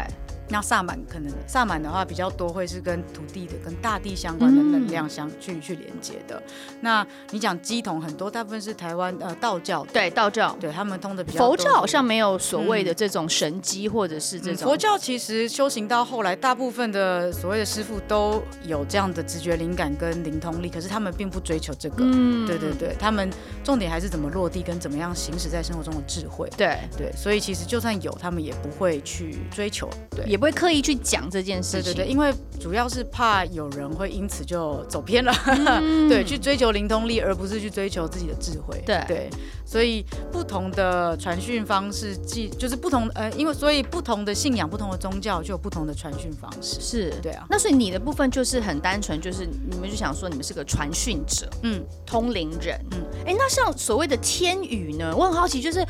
[0.52, 6.40] 那萨满可能萨满的话比较多，会是跟土地的、跟大地相关的能量相去、嗯、去连接的。
[6.82, 11.38] 那你讲乩童很多，大部分是台湾呃道教，对道教，对他们通的比较。
[11.38, 14.68] 佛教好像没有所谓的这种神机、嗯、或者是这种。
[14.68, 21.96] 佛教其实修行到后来，大部分的所谓的师傅都有这样的直觉灵感跟灵通力，可是他们并不追求这个。
[22.00, 23.30] 嗯，对对对，他们
[23.64, 26.46] 重点还是怎么落地跟怎么样行使在生活中的智慧。
[26.58, 29.88] 对对，所以其实就算有，他们也不会去追求。
[30.10, 30.41] 对，也。
[30.42, 39.05] 不会刻意去讲这件事情，对对对，因为主要是怕有人会因此就走偏了，嗯、 对，去追求灵通力，而不是去追求自己的智慧，对。
[39.07, 39.31] 对，
[39.64, 47.14] 所以不同的传讯方式，即就是不同呃，因为所以不同的信仰、不同的宗教就有不同的传讯方式，是。
[47.22, 47.46] 对啊。
[47.48, 55.14] 那所以你的部分就是很单纯，就是你们就想说你们是个传讯者，嗯，通灵人，嗯，哎，那像所谓的天语呢？
[55.16, 55.87] 我很好奇，就是。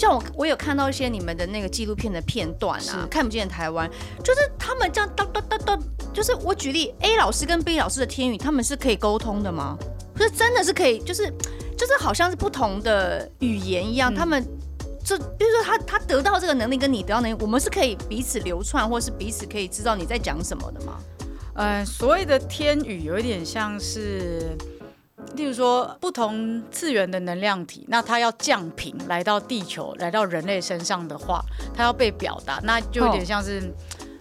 [0.00, 3.86] 像我，我有看到一些你们的那个纪录片的片段啊，看不见的台湾，
[4.24, 5.78] 就是他们这样哒哒哒哒，
[6.10, 9.76] 就是我举例，A 老师跟 B 老师的天语，他们是可以沟通的吗？
[10.14, 11.30] 不是真的是可以，就是
[11.76, 14.42] 就是好像是不同的语言一样，嗯、他们
[15.04, 20.98] 就比如说他他得到这个能力跟你得到能力，我们是可以彼此流窜，或是彼此可以知道你在讲什么的吗？
[21.52, 24.56] 呃，所谓的天语有一点像是。
[25.36, 31.42] 例如说，不同次元的能量体，那它要降频来到地球，来到人类身上的话，
[31.74, 33.60] 它要被表达，那就有点像是，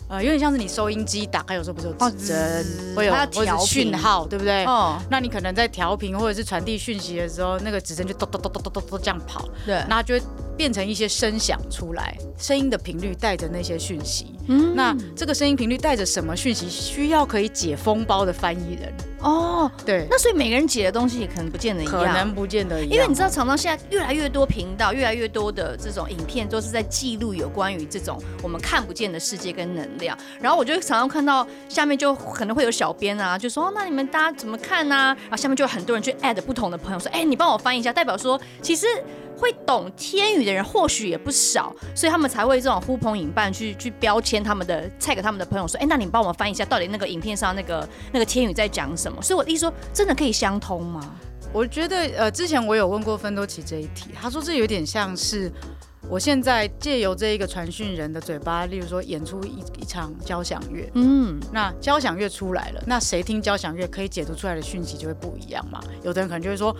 [0.07, 4.63] 哦、呃，有点像是你收音机打开，有时候不是有指针，会有或者讯号，对不对？
[4.65, 10.21] 哦，那你可能在调频或者是传递讯息的时候，那个指针就咚咚咚咚咚咚咚这样跑，对，那就会
[10.60, 14.36] 变成一些声响出来，声音的频率带着那些讯息。
[14.50, 16.67] 嗯，那这个声音频率带着什么讯息？
[16.69, 18.93] 需要可以解封包的翻译人。
[19.22, 30.17] 哦，对，那所以每个人解的东西也可能不见得一样，可能不见得一样，因为你知道，常常现在越来越多频道，越来越多的这种影片都是在记录有关于这种我们看不见的世界跟能量。
[30.41, 34.95] 然后我就常常看到下面就可能会有小编啊，就说哦，那你们大家怎么看呢？
[34.95, 35.15] 啊？
[35.22, 38.88] 然后下面就有很多人去 add 不同的朋友说，哎，你帮我翻译一下，代表说其实。
[39.39, 49.21] 会懂天语的人或许也不少，所以他们才会这种呼朋引伴去去标签他们的菜给他们的朋友说，哎，那你帮我们翻译一下，到底那个影片上那个那个天语在讲什么？
[49.21, 51.15] 所以我的意思说，真的可以相通吗？
[51.54, 55.52] 我觉得呃，之前我有问过芬多奇这一题，他说这有点像是
[56.10, 65.80] 我现在借由这一个传讯人的嘴巴，例如说演出一一场交响乐，嗯，那交响乐出来了，那谁听交响乐可以解读出来的讯息就会不一样嘛？
[66.04, 66.75] 有的人可能就会说。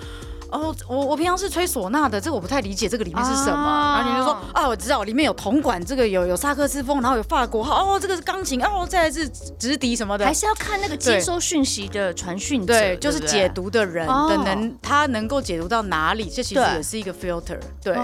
[0.51, 3.57] 哦，我我平常是吹唢呐的，这个我不太理解，这个里面是什么？
[3.57, 17.95] 啊、然后你就说啊，我知道里面有铜管，这个有有萨克斯风，然后有法国号，哦，这个是钢琴，哦，再来是直笛什么的，还是要看那个接收讯息的传讯者，对，就是解读的人的能，他能够解读到哪里，这其实也是一个 filter，对，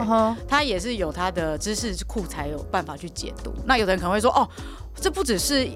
[0.48, 3.52] 他也是有他的知识库才有办法去解读。
[3.66, 4.48] 那有的人可能会说，哦，
[5.02, 5.68] 这不只是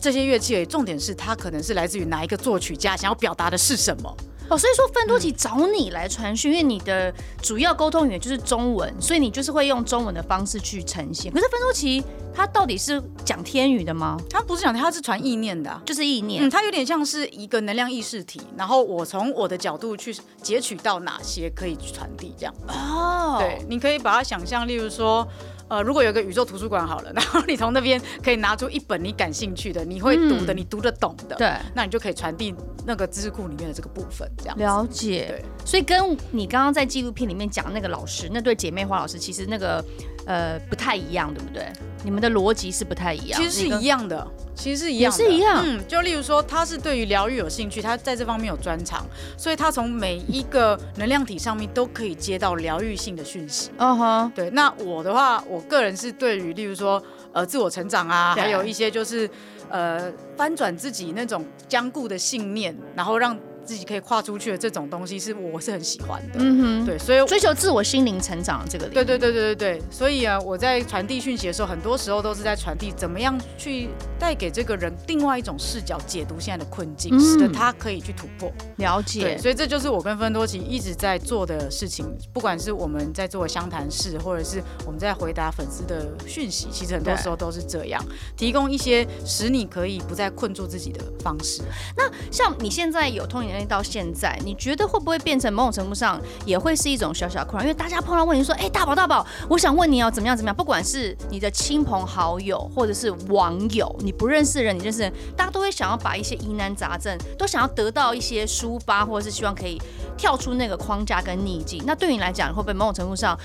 [0.00, 4.16] 这些乐器而已，重点是它可能是来自于哪一个作曲家想要表达的是什么。
[4.48, 11.32] 哦，所以说芬多奇找你来传讯，嗯、因为你的主要沟通语言就是中文，所以你就是会用中文的方式去呈现。
[11.32, 12.02] 可是芬多奇
[12.34, 14.16] 他到底是讲天语的吗？
[14.30, 16.42] 他不是讲，他是传意念的，啊，就是意念。
[16.42, 22.54] 嗯，他有点像是一个能量意识体，然后我从我的角度去截取到哪些可以去传递这样。
[22.68, 25.26] 哦，对，你可以把它想象，例如说。
[25.68, 32.54] 呃，如果有个宇宙图书馆好了，然后你从那边可以拿出一本你感兴趣的、你会读的、嗯、你读得懂的，对，那你就可以传递
[32.86, 34.56] 那个知识库里面的这个部分，这样。
[34.58, 35.26] 了解。
[35.28, 39.84] 对，所以跟你刚刚在纪录片里面讲的那个老师，那对姐妹花老师，其实那个
[40.26, 41.66] 呃不太一样，对不对？
[42.04, 45.62] 你们的逻辑是不太一样，其实是一样的，其实是一样是一样。
[45.64, 49.04] 嗯，就例如说，他是对于疗愈有兴趣，他在这方面有专长，
[49.36, 53.70] 所以他从每一个能量体上面都可以接到疗愈性的讯息。
[53.78, 54.50] 嗯哼，对。
[54.50, 59.28] 那我的话，我个人是对于例如说，呃，自我成长啊，还有一些就是
[59.68, 63.36] 呃翻转自己那种僵固的信念，然后让。
[63.66, 78.52] 自己可以跨出去的这种东西是我是很喜欢的，嗯哼，对，所以追求自我心灵成长这个，对对对对对对，所以啊，我在传递讯息的时候，很多时候都是在传递怎么样去带给这个人另外一种视角解读现在的困境，嗯、使得他可以去突破。
[78.76, 88.02] 了解，对，所以这就是我跟芬多奇一直在做的事情，不管是我们在做相谈室，或者是我们在回答粉丝的讯息，其实很多时候都是这样，
[88.36, 91.62] 提供一些使你可以不再困住自己的方式。
[91.96, 97.62] 那像你现在有通灵到现在，你觉得会不会变成某种程度上也会是一种小小困扰？
[97.62, 109.80] 因为大家碰到问题说：“哎，大宝大宝，我想问你哦，怎么样怎么样？”不管是你的亲朋好友，或者是网友，你不认识的人，你认识的人，大家都会想要把一些疑难杂症，都想要得到一些抒发，或者是希望可以
[110.16, 111.82] 跳出那个框架跟逆境。
[111.86, 113.38] 那对你来讲，会不会某种程度上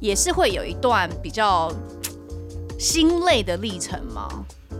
[0.00, 1.72] 也是会有一段比较
[2.78, 4.28] 心累的历程吗？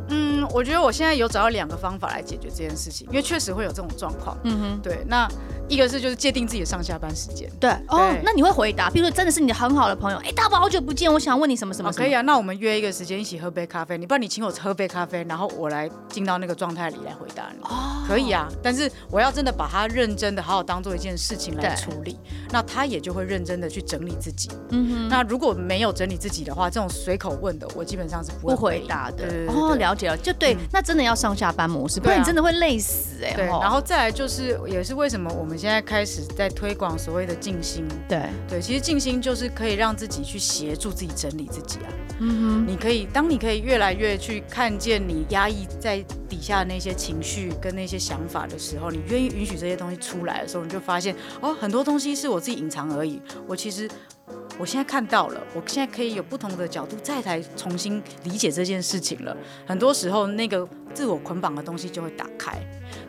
[0.08, 4.36] 嗯，我觉得我现在有找到两个方法来解决这件事情，因为确实会有这种状况。
[4.44, 5.28] 嗯哼，对，那
[5.68, 7.50] 一个是就是界定自己的上下班时间。
[7.58, 11.92] 对，哦，那你会回答，比如说真的是你的很好的朋友，哎，大宝好久不见，我想问你什么什么。
[11.92, 17.62] 可以啊，那我们约一个时间一起喝杯咖啡，你不然你请我喝杯咖啡，然后我来进到那个状态里来回答你。
[17.62, 22.18] 哦，可以啊，但是我要真的把它认真的好好当做一件事情来处理，
[22.50, 24.50] 那他也就会认真的去整理自己。
[24.70, 29.24] 嗯哼，那如果没有整理自己的话，这种随口问的，我基本上是不会回答的。
[29.48, 33.32] 哦，了解了，就对，那真的要上下班模式，不然你真的会累死哎。
[33.34, 37.86] 对，然后再来就是，也是为什么我们现在开始在推广所谓的静心。
[38.08, 41.88] 对对，其实静心就是可以让自己去协助自己整理自己啊。
[42.18, 53.20] 嗯哼，你可以，当你可以越来越去看见你压抑在底下的那些情绪跟那些想法的时候，你愿意允许这些东西出来的时候，你就发现哦，很多东西是我自己隐藏而已。
[53.46, 53.88] 我其实。
[54.58, 59.36] 我现在看到了，我现在可以有不同的角度再来重新理解这件事情了。
[59.66, 62.58] 很多时候，那个自我捆绑的东西就会打开。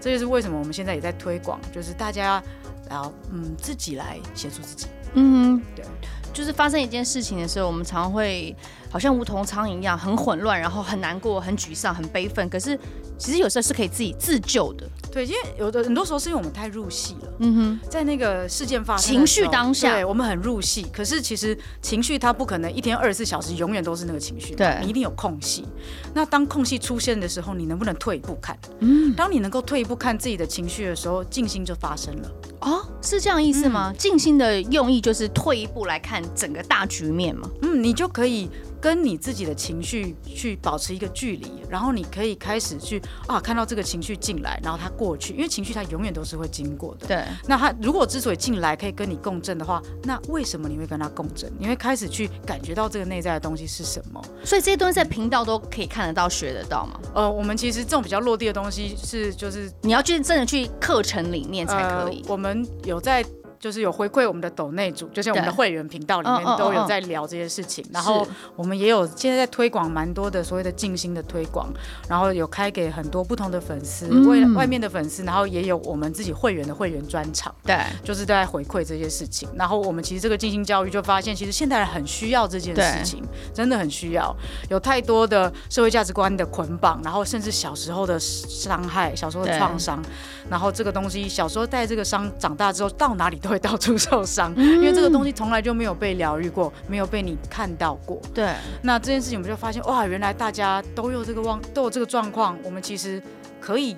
[0.02, 2.44] 这就是为什么我们现在也在推广，就是大家
[2.90, 4.88] 要嗯自己来协助自己。
[5.14, 5.86] 嗯，对，
[6.34, 8.54] 就是发生一件事情的时候，我们常会
[8.90, 12.48] 好像无头苍蝇一样，很混乱，然后很难过、很沮丧、很悲愤。
[12.50, 12.78] 可是
[13.18, 14.86] 其实有时候是可以自己自救的。
[15.18, 17.34] 对，因为有的很多时候是因为我们太入戏了。
[17.40, 20.86] 嗯哼，在那个事件发生情绪当下，对，我们很入戏。
[20.94, 25.66] 可是其实情绪它不可能一天二十四小时永远都是那个情绪，对，你一定有空隙。
[26.14, 28.56] 那当空隙出现的时候，你能不能退一步看？
[28.82, 32.32] 嗯，当你能够退一步看自己的情绪的时候，静心就发生了。
[32.62, 33.92] 哦，是这样意思吗？
[33.98, 37.50] 静心的用意就是退一步来看整个大局面嘛。
[37.64, 38.48] 嗯，你就可以。
[38.82, 47.08] 跟你自己的情绪去保持一个距离，然后你可以开始去啊，看到这个情绪进来，然后它过去，因为情绪它永远都是会经过的。
[47.08, 47.24] 对。
[47.48, 51.52] 那它如果之所以进来可以跟你共振的话，那为什么你会跟它共振？
[51.58, 54.22] 你会开始去感觉到这个内在的东西是什么？
[54.44, 57.00] 所以这些东西在频道都可以看得到、学得到吗？
[57.14, 62.22] 呃，我们其实这种比较落地的东西是，就是你要去真的去课程里面才可以。
[62.22, 63.26] 呃，我们有在。
[63.60, 71.70] 就是有回馈我们的抖内组，就是我们的会员频道里面都有在聊这些事情，然后我们也有现在在推广蛮多的所谓的静心的推广，
[72.08, 79.48] 然后有开给很多不同的粉丝，为外面的粉丝，然后也有我们自己会员的会员专场，对，就是在回馈这些事情。
[79.56, 84.36] 然后我们其实这个静心教育就发现，其实现代人很需要这件事情，真的很需要。
[84.70, 90.02] 有太多的社会价值观的捆绑，然后甚至小时候的伤害、小时候的创伤，
[90.50, 98.22] 然后这个东西小时候带这个伤，长大之后到哪里都会到处受伤，因为这个东西从来就没有被疗愈过，没有被你看到过。
[98.34, 103.22] 对，那这件事情我们就发现，哇，原来大家都有这个忘，都有这个状况，我们其实
[103.60, 103.96] 可以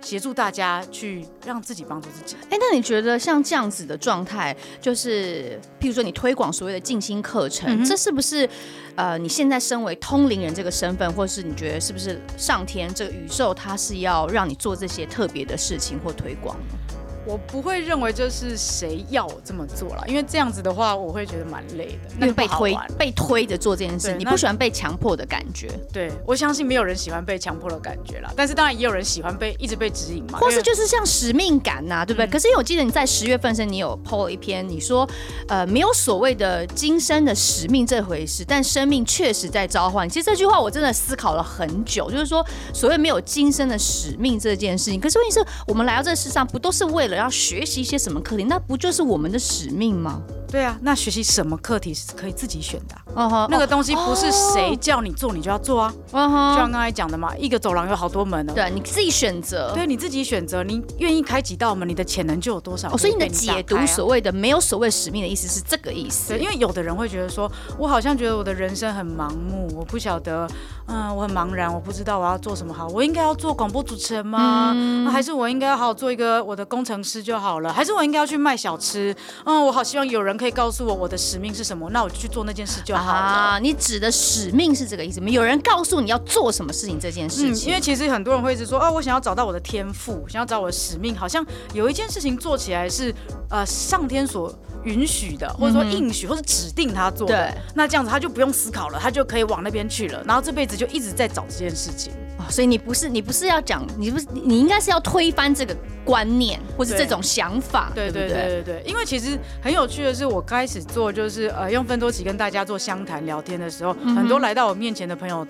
[0.00, 2.36] 协助大家去让自己帮助自己。
[2.48, 8.48] 哎，那你觉得像这样子的状态，就是譬如说你推广所谓的静心课程，嗯、这是不是
[8.94, 16.85] 呃，你现在身为通灵人这个身份，或是你觉得是不是上天这个宇宙，它是要让你做这些特别的事情或推广呢？
[17.26, 22.14] 我不会认为就是谁要我这么做了，因为这样子的话，我会觉得蛮累的。
[22.20, 25.68] 因为被推、被推着做这件事，你不喜欢被强迫的感觉。
[25.92, 28.32] 对，我相信没有人喜欢被强迫的感觉啦。
[28.36, 32.26] 但是当然也有人喜欢被一直被指引嘛，或是就是像使命感呐、啊，对不对？
[32.26, 35.08] 嗯、可是因为我记得你在十月份时你有 po 了一篇，你说
[35.48, 40.08] 呃没有所谓的今生的使命这回事，但生命确实在召唤。
[40.08, 45.00] 其实这句话我真的思考了很久，就是说所谓没有今生的使命这件事情。
[45.00, 47.15] 可是问题是我们来到这世上不都是为了？
[47.16, 50.20] 要学习一些什么课题，那不就是我们的使命吗？
[50.48, 53.26] 对啊，那学习什么课题是可以自己选的、啊。
[53.26, 53.48] Uh huh.
[53.50, 55.92] 那个东西不是谁叫你做你就要做啊。
[56.12, 56.50] Uh huh.
[56.52, 58.52] 就像刚才讲的嘛，一个走廊有好多门呢。
[58.54, 59.72] 对，你自己选择。
[59.74, 62.88] 对，你自己选择，你愿意开几道门，你的潜能就有多少。
[62.92, 66.28] 哦，所以你的解读所谓的没有所谓使命的意思是这个意思。
[66.28, 70.48] 对，因为有的人会觉得说，我好像觉得我的人生很盲目，我不晓得，
[70.86, 72.86] 嗯，我很茫然，我不知道我要做什么好。
[72.88, 74.72] 我应该要做广播主持人吗？
[74.76, 77.72] 嗯、还是我应该要好好做一个我的工程师就好了？
[77.72, 79.14] 还是我应该要去卖小吃？
[79.44, 81.16] 嗯，我好希望有人可以告诉我我的。
[81.26, 81.90] 使命是什么？
[81.90, 83.18] 那我就去做那件事就好了。
[83.18, 85.28] 啊，你指的使命是这个意思吗？
[85.28, 87.66] 有人告诉你要做什么事情这件事情？
[87.66, 93.12] 嗯，因为其实很多人会一直说，哦，我想要找到我的天赋，想要找我的使命，好像有一件事情做起来是
[93.50, 97.34] 呃上天所允许的，或者说应许，或者指定他做的。
[97.34, 102.12] 对，那这样子他就不用思考了，他就可以往那边去了，然后这辈子就一直在找这件事情。
[102.48, 108.82] 所以你不是你不是要讲，你不是你应该是要推翻这个观念或是这种想法，对对对对对，对。
[108.86, 115.44] 因为其实很有趣的是，我开始做就是呃用芬多奇跟大家做相谈聊天的时候，嗯、很多来到我面前的朋友，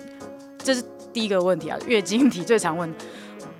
[0.63, 2.91] 这是第一个问题啊，月经题最常问。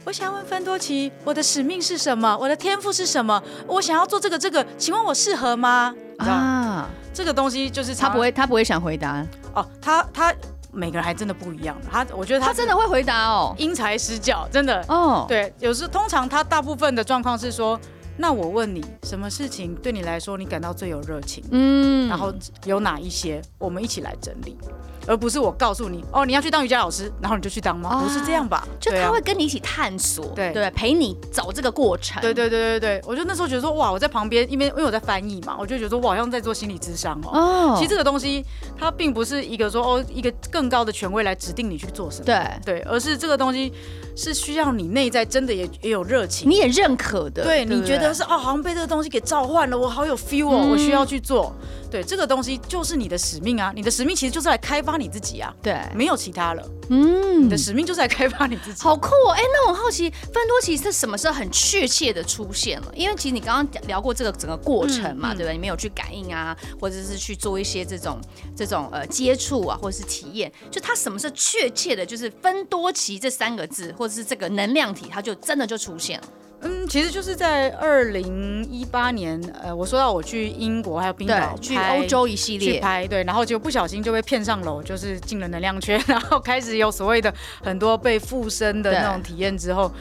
[0.04, 2.36] 我想问芬多奇，我的使命是什么？
[2.40, 3.44] 我的天赋是什么？
[3.68, 5.94] 我想要做这个这个，请问我适合吗？
[6.18, 10.34] 啊，这个东西就是他不会他不会想回答哦，他他。
[10.78, 11.76] 每个人还真的不一样。
[11.92, 15.26] 他我觉得他他真的会回答哦，因材施教，真的哦。
[15.28, 17.80] 对，有时通常他大部分的状况是说。
[18.18, 21.44] 那我问你，什么事情对你来说你感到最有热情？
[21.52, 22.34] 嗯，然后
[22.66, 24.58] 有哪一些，我们一起来整理，
[25.06, 27.90] 而不是我告诉你，哦，你要去当瑜伽老师，然后你就去当吗？
[27.90, 28.68] 啊、不是这样吧？
[28.80, 32.22] 就他会跟你一起探索，对对，陪你走这个过程。
[32.22, 37.30] 对对对对对，我就那时候觉得说，哇，我在旁边，因为因为我在翻译嘛，我就觉得说，我好像在做心理智商哦。
[37.32, 38.44] 哦，其实这个东西
[38.78, 43.72] 它并不是一个说哦，一个更高的权威来指定你去做什么，对对，而是这个东西
[44.16, 51.54] 是需要你内在真的也也有热情，你也认可的，对，你觉得是哦，好像被这个东西给召唤了，我好有 feel 哦，嗯、我需要去做。
[51.90, 56.62] 对，这个东西就是你的使命啊，你的使命其实就是来开发你自己啊，对，没有其他了。
[56.90, 58.82] 嗯，你的使命就是来开发你自己。
[58.82, 59.32] 好酷哦！
[59.32, 62.92] 哎，那我好奇，芬多奇是什么时候很确切的出现了？
[62.94, 65.54] 因为其实你刚刚聊过这个整个过程嘛，嗯、对不对？
[65.54, 68.20] 你没有去感应啊，或者是去做一些这种
[68.54, 72.06] 这种呃接触啊，或者是体验，就它什么是确切的？
[72.06, 76.28] 就是芬多奇这三个字，或者是这个能量体，它就真的就出现了。
[76.62, 87.32] 嗯，其实就是在二零一八年，呃，我说到我去英国还有冰岛，去欧洲一系列去拍，对，然后就不小心就被骗上楼，就是进了能量圈，然后开始有所谓的
[87.64, 89.92] 很多被附身的那种体验之后，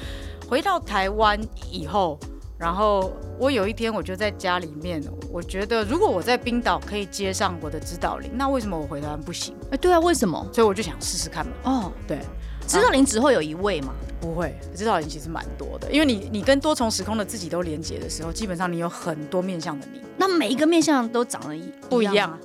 [0.49, 1.39] 回到台湾
[1.71, 2.19] 以后，
[2.59, 9.55] 然后我有一天我就在家里面，我觉得如果我在冰岛可以接上我的指导灵，那为什么我回台湾不行？
[9.71, 10.49] 哎，对啊，为什么？
[10.53, 11.53] 所以我就想试试看嘛。
[11.65, 12.19] 哦，对。
[12.67, 13.93] 指导灵只会有一位吗？
[14.21, 20.01] 不会，指导灵其实蛮多的，因为你你跟多重时空的自己都连接的时候，基本上你有很多面向的你。
[20.17, 22.37] 那每一个面向都长得一不一样，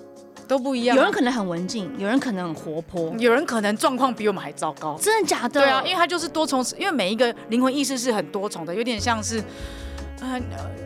[0.48, 0.96] 都不一样。
[0.96, 4.98] 有人可能很文静，有人可能很活泼，有人可能状况比我们还糟糕。
[5.02, 5.62] 真的假的？
[5.62, 9.42] 对啊，因为他就是多重，因为每一个灵魂意识是很多重的，有点像是，
[10.20, 10.40] 呃，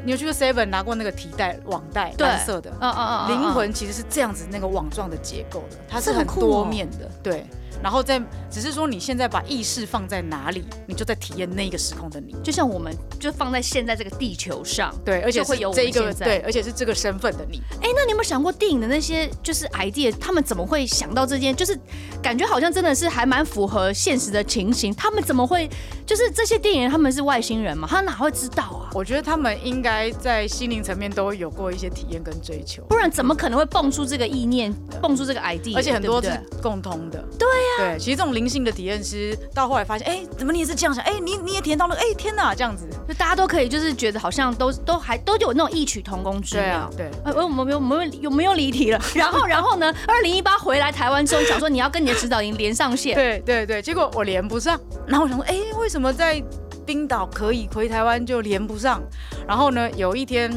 [0.06, 2.70] 你有去过 Seven 拿过那个提袋网袋蓝色的？
[2.80, 3.30] 嗯嗯嗯。
[3.32, 7.46] 灵魂其实是这样子那个网状的结构的，它是很多面的，对。
[7.82, 12.36] 然后再只是说，你现在把意识放在哪里，你就在体验那个时空的你。
[12.44, 17.62] 就像我们就放在现在这个地球上，对，而且会有这一个对，而且是这个身份的你。
[17.82, 21.56] 哎，那你有没有想过电影的那些就是 idea，他们怎么会想到这件？
[21.56, 21.78] 就是
[22.22, 24.94] 感觉好像真的是还蛮符合现实的情形。
[24.96, 25.70] 他们怎么会
[26.06, 27.88] 就是这些电影他们是外星人嘛？
[27.90, 28.90] 他哪会知道啊？
[28.94, 35.76] 我觉得他们应该在心灵层面都有过一些体验跟追求，不然怎么可能会蹦出这个意念，蹦出这个 idea？
[35.76, 36.30] 而且很多是
[36.62, 37.24] 共通的。
[37.38, 37.92] 对呀。
[37.94, 41.04] 对，其实这种灵性的体验其实到后来发现，哎，怎么你也是这样想？
[41.04, 46.90] 哎，你你也体验到了，哎，天哪，这样子，就大家都可以，就是觉得好像都都还都有那种异曲同工之妙。
[46.96, 49.02] 对，呃，我们有我们有没有离题了？
[49.16, 49.94] 然后然后呢？
[50.08, 53.16] 二零一八回来台湾之后，想说你要跟你的指导营连上线。
[53.16, 54.80] 对对对，结果我连不上。
[55.08, 56.42] 然后我想说，哎，为什么在
[56.86, 59.02] 冰岛可以回台湾就连不上？
[59.48, 60.52] 然后呢，有一天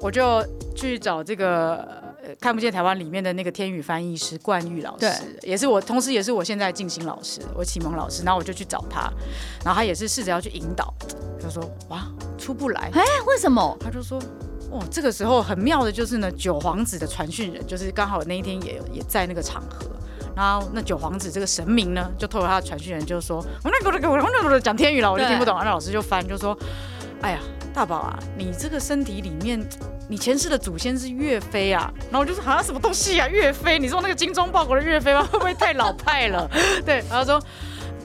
[0.00, 0.44] 我就
[0.74, 2.02] 去找这个。
[2.40, 9.10] 看不见台湾里面的那个天语翻译师冠玉老师，也是我，同时也是我现在静心老师，我启蒙老师，然后我就去找他，
[9.64, 10.92] 然后他也是试着要去引导，
[11.40, 12.06] 他说哇
[12.38, 13.76] 出不来，哎为什么？
[13.80, 14.18] 他就说
[14.70, 19.86] 哦这个时候很妙的就是呢九皇子的传讯人，就是刚好那一天也也在那个场合，
[20.34, 26.56] 然后那九皇子这个神明呢就透过他的传讯人就说，我那个那个我那个讲天语了，我就听不懂，那老师就翻就说，
[27.20, 27.38] 哎呀
[27.74, 29.66] 大宝啊，你这个身体里面。
[30.06, 35.22] 你前世的祖先是岳飞啊，然后我就说啊什么东西啊，岳飞，你说那个精忠报国的岳飞吗？
[35.32, 36.46] 会不会太老派了？
[36.84, 37.42] 对，然后说。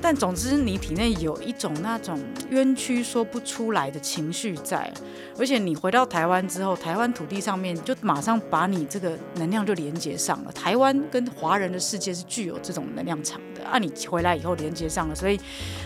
[0.02, 2.20] 但总之，你体内有一种那种
[2.50, 4.91] 冤屈说不出来的情绪在，
[5.38, 10.52] 而且你回到台湾之后，台湾土地上面就马上把你这个能量就连接上了。
[10.52, 15.39] 台湾跟华人的世界是具有这种能量场的，啊，你回来以后连接上了，所以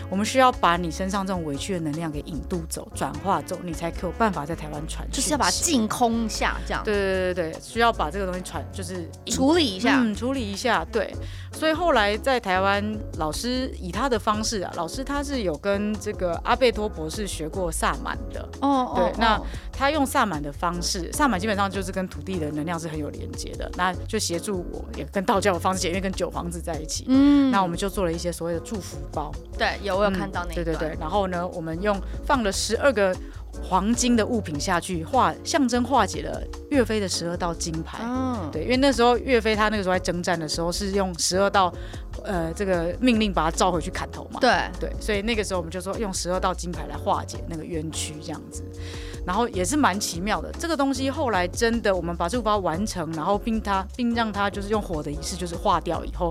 [0.08, 5.06] 我们需要把你身上这种委屈的能量给引渡走、转化走，你才可有办法在台湾传。
[5.10, 6.82] 就是要把它净空下，这样。
[6.84, 10.84] 对对对对，需要把这个东西传，就是处理一下，嗯，处理一下。
[10.92, 11.14] 对，
[11.54, 14.04] 所以后来在台湾，老师以他。
[14.04, 19.40] 的方式啊，老师他是有跟这个阿贝托博士学过萨满的哦，对，那
[19.72, 33.16] 他用萨满的方式，萨满基本上就是跟土地的能量是很有连接的，那就协助我也跟道教的方式，因为跟九皇子在一起，嗯，那我们就做了一些所谓的祝福包，对，有我有看到那对对对，然后呢，我们用放了十二个。
[33.62, 37.98] 黄金的物品下去化，象征化解了岳飞的十二道金牌。
[38.02, 41.72] 嗯，对，因为那时候岳飞他那个时候在征战的时候是用十二道，
[42.24, 44.40] 呃，这个命令把他召回去砍头嘛。
[44.40, 48.62] 对对，所以那个时候我们就说用十二道金牌来化解那个冤屈，这样子。
[49.26, 56.30] 然后也是蛮奇妙的，这个东西后来真的我们把这个包完成，然后并他并让他就是用火的仪式就是化掉以后，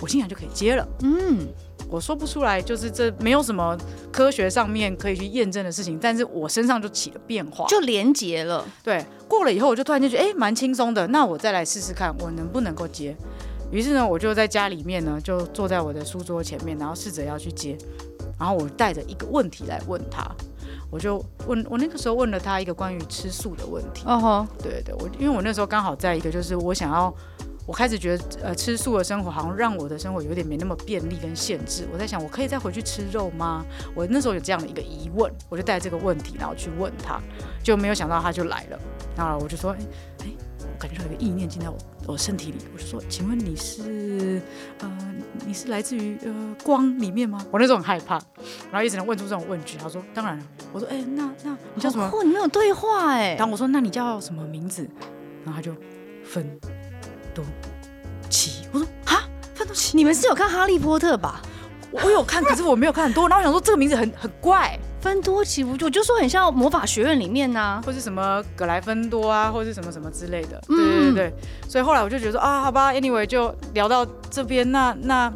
[0.00, 0.86] 我竟然就可以接了。
[1.02, 1.48] 嗯。
[1.90, 3.76] 我说不出来，就是这没有什么
[4.12, 8.64] 科学上面可以去验证的事情，但是我身上就起了变化，就连结了。
[8.82, 11.06] 对，过了以后我就突然间觉得，哎，蛮轻松的。
[11.08, 13.16] 那我再来试试看，我能不能够接？
[13.72, 17.76] 于是呢，我就在家里面呢，就坐在我的书桌前面，然后试着要去接。
[18.38, 20.26] 然后我带着一个问题来问他，
[20.90, 24.02] 我就问我那个时候问了他一个关于吃素的问题。
[24.06, 24.62] 哦、uh.
[24.62, 27.14] 对对，我因为我那时候刚好在一个就是我想要，
[27.70, 31.86] 我开始觉得呃吃素的生活好像让我的生活有点没那么便利跟限制。
[31.92, 33.64] 我在想，我可以再回去吃肉吗？
[33.94, 37.20] 我那时候有这样的一个疑问，我就带这个问题然后去问他，
[37.62, 38.80] 就没有想到他就来了。
[39.16, 39.78] 然后我就说，哎
[40.24, 40.26] 哎，
[40.58, 41.78] 我感觉到有个意念进在我。
[42.08, 44.42] 我身体里，我就说，请问你是
[44.80, 45.14] 呃，
[45.46, 47.46] 你是来自于呃光里面吗？
[47.52, 48.14] 我那时候很害怕，
[48.72, 49.78] 然后一直能问出这种问句。
[49.78, 50.44] 他说当然了。
[50.72, 52.10] 我说哎、欸，那那你叫什么？
[52.12, 53.36] 哦，你没有对话哎。
[53.36, 54.90] 然后我说那你叫什么名字？
[55.44, 55.72] 然后他就
[56.24, 56.58] 芬
[57.34, 57.44] 多
[58.28, 58.66] 奇。
[58.72, 61.40] 我说啊，芬多奇，你们是有看哈利波特吧？
[61.90, 63.28] 我有看，可是我没有看很多。
[63.28, 64.78] 然后我想说这个名字很很怪。
[65.00, 70.62] 芬多奇，我就说很像魔法学院里面呐、啊，或是什么格莱芬多啊，或是什么什么之类的。
[70.68, 71.34] 对对对，
[71.66, 75.32] 所以后来我就觉得说啊，好吧，anyway 就聊到这边，那那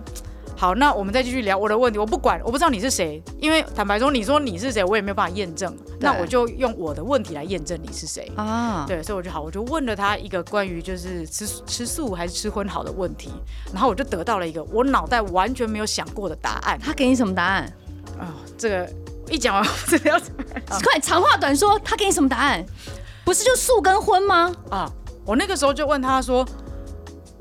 [0.57, 1.99] 好，那我们再继续聊我的问题。
[1.99, 5.77] 我不管，我不知道你是谁，因为坦白说，你说你是谁，我也没有办法验证。
[6.01, 8.85] 那我就用我的问题来验证你是谁啊。
[8.87, 13.31] 对，所以我就好，我就问了他一个关于就是吃吃素还是吃荤好的问题，
[13.73, 16.79] 然后我就得到了一个我脑袋完全没有想过的答案。
[16.83, 17.65] 他给你什么答案？
[18.19, 18.89] 啊、哦，这个。
[19.31, 20.19] 一讲完， 我真的要
[20.85, 21.79] 快长话短说。
[21.83, 22.63] 他给你什么答案？
[23.25, 24.53] 不是就素跟荤吗？
[24.69, 24.87] 啊，
[25.25, 26.47] 我那个时候就问他说：“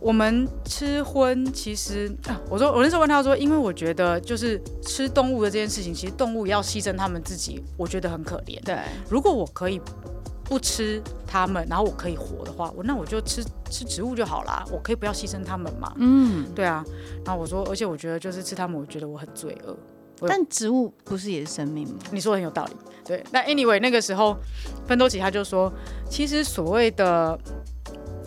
[0.04, 2.14] 我们吃荤，其实……
[2.28, 8.62] 啊、我说我那时候问他说，因为我觉得就是吃动物的这件事情，其实动物要牺牲他们自己，我觉得很可怜。
[8.66, 8.78] 对，
[9.10, 9.80] 如果我可以
[10.44, 13.42] 不吃他们，然后我可以活的话，我那我就吃
[13.72, 14.66] 吃植物就好啦。
[14.70, 15.94] 我可以不要牺牲他们嘛？
[15.98, 16.84] 嗯，对啊。
[17.24, 19.74] 然后我说，而且我觉得就是吃他们，我觉得我很罪恶。”
[20.28, 21.96] 但植物不是也是生命吗？
[22.12, 22.76] 你说的很有道理。
[23.06, 24.38] 对，那 anyway 那个时候，
[24.86, 25.72] 芬多奇他就说，
[26.10, 27.40] 其实所谓的。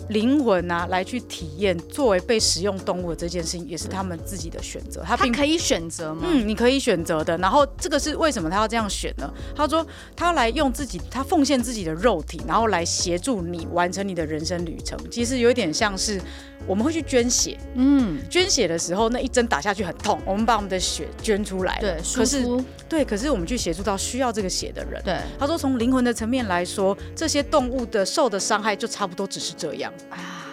[0.08, 5.02] 灵魂啊，来去体验作为被食用动物的这件事情，也是他们自己的选择。
[5.04, 6.22] 他并可以选择吗？
[6.26, 7.36] 嗯，你可以选择的。
[7.38, 9.32] 然后这个是为什么他要这样选呢？
[9.54, 14.98] 他说他来用自己，他奉献自己的肉体，然后来协助你完成你的人生旅程。
[15.10, 16.20] 其实有一点像是
[16.66, 21.78] 我们会去捐血，嗯，捐血的时候那一针打下去很痛，我们把我们的血捐出来。
[21.80, 22.44] 对，可是
[22.88, 25.02] 对，可是我们去协助到需要这个血的人。
[25.04, 29.92] 对，他说从灵魂的层面来说，这些动物的受的伤害就差不多只是这样。
[30.10, 30.46] 啊，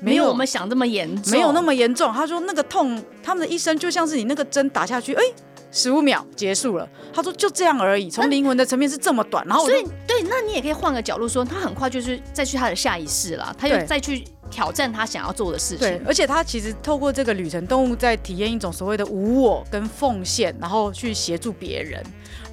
[0.00, 2.12] 没有我们想这么严重，没有那么严重。
[2.12, 5.22] 他说那个痛，他们的一生就像是你那个针打下去，哎，
[5.70, 6.88] 十五秒结束了。
[7.12, 8.10] 他说就这样而已。
[8.10, 14.24] 从灵魂的层面是这么短，然后所以对，那你也可以换个角度说，他很快就是再去他的下一世了，他又再去。
[14.54, 22.00] 挑战他想要做的事情，而且他其实透过这个旅程，动物在体验一种所谓的无我跟奉献，然后去协助别人。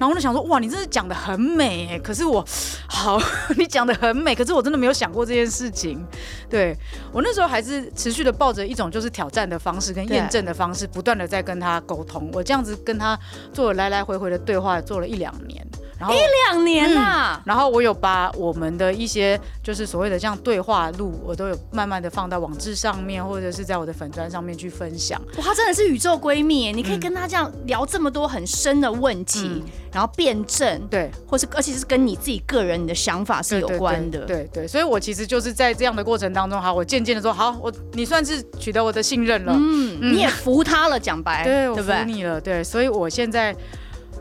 [0.00, 1.98] 后我就想说，哇，你真是讲得很美哎！
[2.00, 2.44] 可是我，
[2.88, 3.20] 好，
[3.56, 6.04] 你讲得很美，可是我真的没有想过这件事情。
[6.50, 6.76] 对，
[7.12, 12.28] 我那时候还是持续的抱着一种就是挑战的方式跟验证的方式，不断的在跟他沟通。
[12.32, 13.16] 我这样子跟他
[13.52, 15.64] 做来来回回的对话，做了一两年。
[16.10, 16.16] 一
[16.50, 17.36] 两年呐、啊。
[17.38, 25.20] 嗯，然后我有把我们的一些就是所谓的这样对话录，我都有慢慢的放到网志上面，或者是在我的粉砖上面去分享。
[25.36, 43.54] 哇，她真的是宇宙闺蜜，你可以跟她这样聊这么多很深的问题，嗯、然后辩证，对，或是而且是跟你自己个人你的想法是有关的，对对，对对对，所以我其实就是在这样的过程当中，好，我渐渐的说，好，我你算是取得我的信任了，嗯，嗯你也服他了，讲白，对，我服你了，对，所以我现在。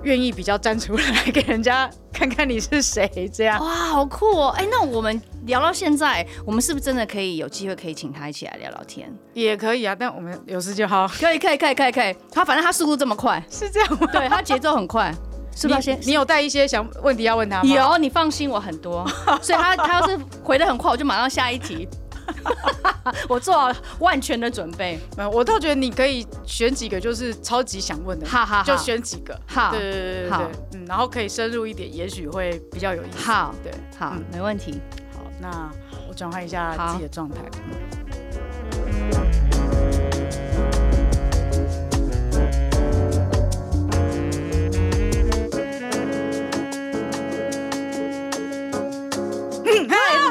[0.04, 4.48] 愿意比较站出来给人家看看你是谁，这样哇，好酷哦！
[4.58, 9.12] 哎，那我们聊到现在，我们是不是真的可以有机会可以请他一起来聊聊天？
[9.34, 11.08] 也可以啊，但我们有事就好。
[11.08, 12.16] 可以，可以，可以，可以，可以。
[12.32, 14.08] 他反正他速度这么快，是这样吗？
[14.12, 15.14] 对，他节奏很快，
[15.56, 16.00] 是不是先？
[16.04, 17.70] 你有带一些想问题要问他吗？
[17.70, 19.08] 有，你放心，我很多。
[19.42, 21.88] 所以他他要是回的很快，我就马上下一题。
[23.28, 25.00] 我做好万全的准备。
[25.18, 29.40] 嗯，我倒觉得你可以选几个，就是超级想问的，好好好，就选几个。
[29.48, 33.24] 好，对对对对对，嗯，然后可以深入一点，也许会比较有意思。
[33.30, 34.80] 好，对，好，没问题。
[35.14, 35.70] 好，那
[36.08, 37.38] 我转换一下自己的状态。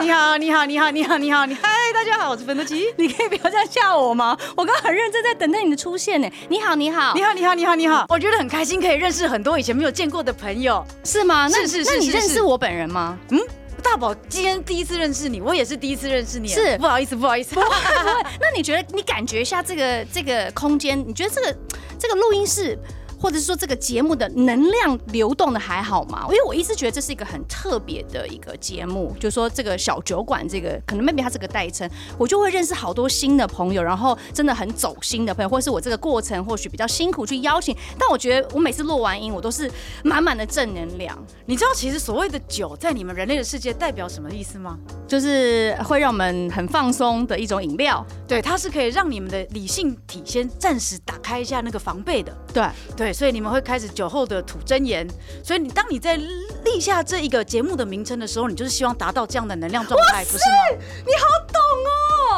[0.01, 1.70] 你好，你好，你好，你好，你好，你嗨，
[2.01, 2.86] 大家好，我是芬多奇。
[2.96, 4.34] 你可以不要这样吓我吗？
[4.57, 6.26] 我刚刚很认真在等待你的出现呢。
[6.48, 8.07] 你好，你好，你好，你好，你好，你好。
[8.09, 11.46] 我觉得很开心，可以认识很多以前没有见过的朋友，是吗？
[11.46, 11.90] 是是是。
[11.90, 13.18] 那你认识我本人吗？
[13.28, 13.38] 嗯，
[13.82, 16.48] 大宝今天第一次认识你，我也是第一次认识你。
[16.48, 17.55] 是，不好意思，不好意思。
[17.55, 18.22] 不会，不会。
[18.40, 21.55] 那你觉得，你感觉一下这个这个空间，你觉得这个
[21.98, 22.78] 这个录音室？
[23.21, 26.23] 或者是说这个节目的能量流动的还好吗？
[26.29, 39.71] 因为我一直觉得这是一个很特别的一个节目，就是说这个小酒馆这个可能 maybe 它这个代称，我就会认识好多新的朋友，然后真的很走心的朋友，或者是我这个过程或许比较辛苦去邀请，但我觉得我每次录完音，我都是
[40.03, 41.16] 满满的正能量。
[41.47, 44.79] 你知道其实所谓的酒在你们人类的世界代表什么意思吗？
[45.07, 52.64] 就是会让我们很放松的一种饮料，对，它是可以让你们的理性体先暂时打开一下那个防备的，对
[52.97, 55.07] 对，所以你们会开始酒后的吐真言。
[55.43, 56.17] 所以你当你在
[56.65, 60.83] 立下这一个节目的名称的时候，你就是希望达到这样的能量状态，不是吗？
[61.07, 61.61] 你好懂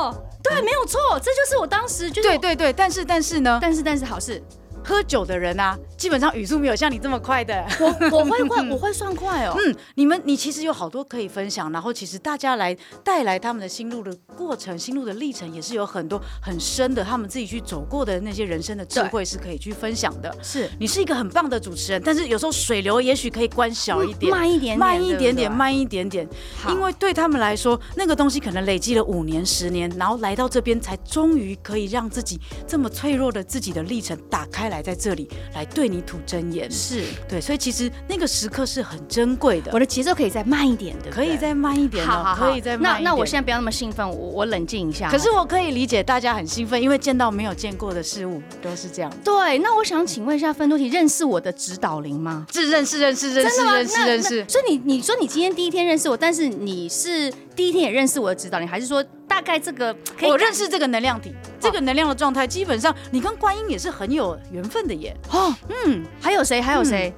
[0.01, 4.43] 哦，对，没有错，这就是我当时就是对对对，但是但是呢，但是但是好事。
[4.85, 7.65] 喝酒的人啊，基本上语速没有像你这么快的。
[7.81, 9.55] 我我会快， 我会算快哦。
[9.57, 20.35] 嗯，你们你其实有好多可以分享，然后其实大家来带来他们的心路的过程、心路的历程，也是有很多很深的，他们自己去走过的那些人生的智慧是可以去分享的。
[20.43, 26.29] 是你是一个很棒的主持人，但是有时候水流也许可以关小一点，慢一点点，慢一点点，慢一点点。
[26.69, 35.29] 因为对他们来说，那个东西可能累积了五年、十年，然后来到这边，才终于可以让自己这么脆弱的自己的历程打开来，在这里。
[35.55, 39.71] 来对你吐真言，是对，所以其实那个时刻是很珍贵的。
[39.73, 41.27] 我的节奏可以再慢一点，对不对？
[41.27, 43.05] 可以再慢一点，好好好，可以再慢一点。
[43.05, 45.11] 那那我现在不要那么兴奋，我我冷静一下。
[45.11, 49.13] 可是我可以理解大家很兴奋，因为见到没有见过的事物都是这样。
[49.23, 52.47] 对，那我想请问一下芬多提，认识我的指导灵吗？
[52.53, 54.37] 是认识认识认识认识认识。
[54.37, 60.31] 认识所以你你说你今天第一天认识我，但是你是第一天也认识我的指导灵，还是说大概这个可以？
[60.31, 65.17] 我认识这个能量体，这个能量的状态，基本上你跟观音也是很有缘分的耶。
[65.31, 66.61] 哦，嗯，还有谁？
[66.61, 67.13] 还有谁？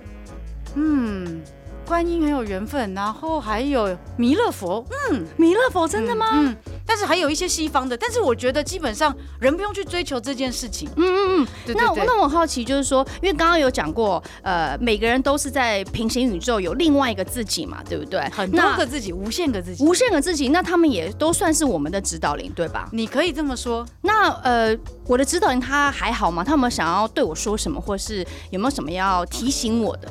[0.75, 1.43] 嗯。
[1.85, 6.27] 嗯观音很有缘分，然后还有弥勒佛，嗯，弥勒佛真的吗？
[6.33, 6.57] 嗯，嗯，
[6.87, 11.47] 但是还有一些西方的，但是我觉得基本上人不用去追求这件事情，嗯嗯嗯。
[11.67, 18.21] 对对对，那那我好奇就是说，因为刚刚有讲过，呃，每个人都是在平行宇宙有另外一个自己嘛，对不对？
[18.31, 22.89] 很多个自己，无限个自己，无限个自己，那他们也都算是我们的指导灵，对吧？
[22.93, 23.87] 你可以这么说。
[24.01, 24.75] 那呃，
[25.07, 26.43] 我的指导灵他还好吗？
[26.43, 30.09] 他有没有想要对我说什么，或是有没有什么要提醒我的？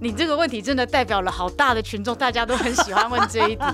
[0.00, 3.64] 你这个问题真的代表了好大的群众，大家都很喜欢问这一题，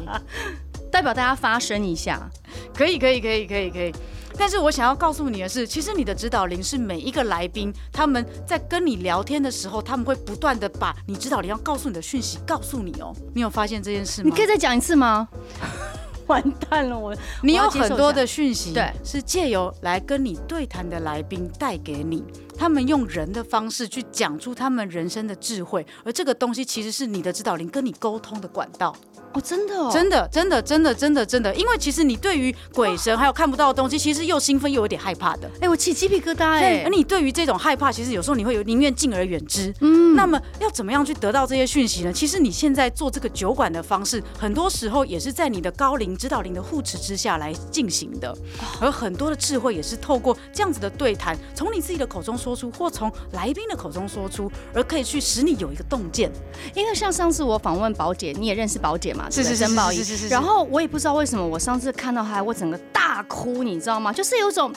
[0.91, 2.29] 代表大家发声一下。
[2.75, 3.93] 可以，可以，可以，可以，可以。
[4.39, 13.15] 但是我想要告诉你的是，其实你的指导灵是每一个来宾，他们在跟你聊天的时候，他们会不断的把你指导灵要告诉你的讯息告诉你哦。
[13.35, 14.31] 你有发现这件事吗？
[14.31, 15.29] 你可以再讲一次吗？
[16.29, 22.25] 完蛋了，我你有很多的讯息，对，是借由来跟你对谈的来宾带给你。
[22.57, 28.95] 他们用人的方式去讲出他们人生的智慧，而这个东西其实是你的指导灵跟你沟通的管道。
[29.35, 35.51] 哦，真的哦，真的，真的，真的，真的，真的，因为其实你对于鬼神还有看不到的东西，其实又兴奋又有点害怕的。
[35.61, 36.83] 哎，我起鸡皮疙瘩哎。
[36.85, 39.73] 而你对于这种害怕，其实有时候你会有宁愿敬而远之。
[39.81, 42.13] 嗯，那么要怎么样去得到这些讯息呢？
[42.13, 48.37] 其实你现在做这个酒馆的方式，很多时候也是在你的高龄指导灵的护持之下来进行的，
[48.81, 56.31] 而很多的智慧也是透过这样子的对谈，从你自己的口中说出，或从来宾的口中说出，而可以去使你有一个洞见。
[56.75, 59.22] 因为像上次我访问宝姐，你也认识宝姐嘛？
[59.31, 59.59] 是是是。
[59.59, 64.13] 珍宝仪，然后我也不知道为什么，我上次看到他，我整个大哭，你知道吗？
[64.13, 64.73] 就是有种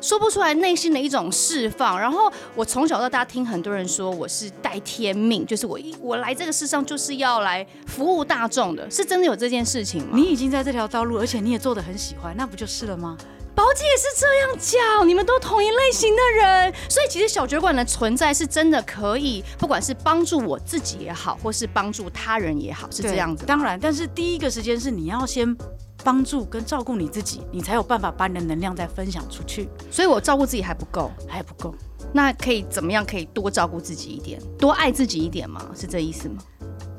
[0.00, 1.98] 说不出来内心的一种释放。
[2.00, 10.10] 然后我从小到大听很多人说我是带天命，就是我一我来这个世上就是要来服务大众的，是真的有这件事情吗？
[10.14, 13.16] 你已经在这条道路，而且你也做的很喜欢，那不就是了吗？
[13.60, 23.44] 宝姐也是这样讲，你们都同一类型的人，所以其实小酒馆的存在是真的可以，不管是帮助我自己也好，或是帮助他人也好，是这样子。
[23.44, 25.54] 当然，但是第一个时间是你要先
[26.02, 29.68] 帮助跟照顾你自己，你才有办法把你的能量再分享出去。
[29.90, 31.74] 所以我照顾自己还不够，还不够。
[32.14, 33.04] 那可以怎么样？
[33.04, 35.70] 可以多照顾自己一点，多爱自己一点吗？
[35.76, 36.38] 是这意思吗？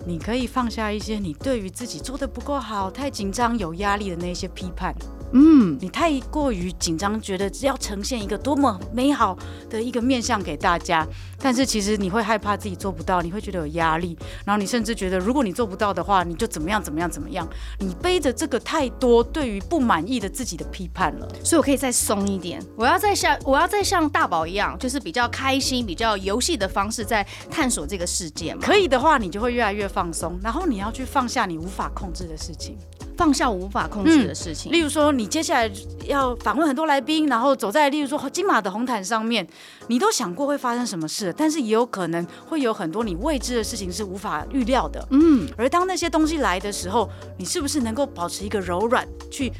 [0.05, 4.93] 你可以放下一些你对于自己做的不够好、太紧张、有压力的那些批判。
[5.34, 9.38] 嗯，你太过于紧张，觉得只要呈现一个多么美好
[9.69, 11.07] 的一个面向给大家，
[11.39, 17.47] 但是其实你会害怕自己做不到，你会觉得有压力，然后你甚至觉得如果你做不到的话，你就怎么样怎么样怎么样，
[17.79, 21.27] 你背着这个太多对于不满意的自己的批判了。
[21.43, 28.61] 所以我可以再松一点，我要再像我要再像大宝一样，就是比较开心、比较游戏的方式在探索这个世界嘛。
[28.61, 32.77] 可以的话，你就会越来越放松，然后你要去放下你无法控制的事情。
[33.18, 35.72] 放下无法控制的事情，嗯，例如说，你接下来
[36.05, 39.45] 要访问很多来宾，然后走在例如说金马的红毯上面，
[39.88, 45.05] 你都想过会发生什么事，但是也有可能会有很多你未知的事情是无法预料的。
[45.12, 49.51] 嗯，而当那些东西来的时候，你是不是能够保持一个柔软去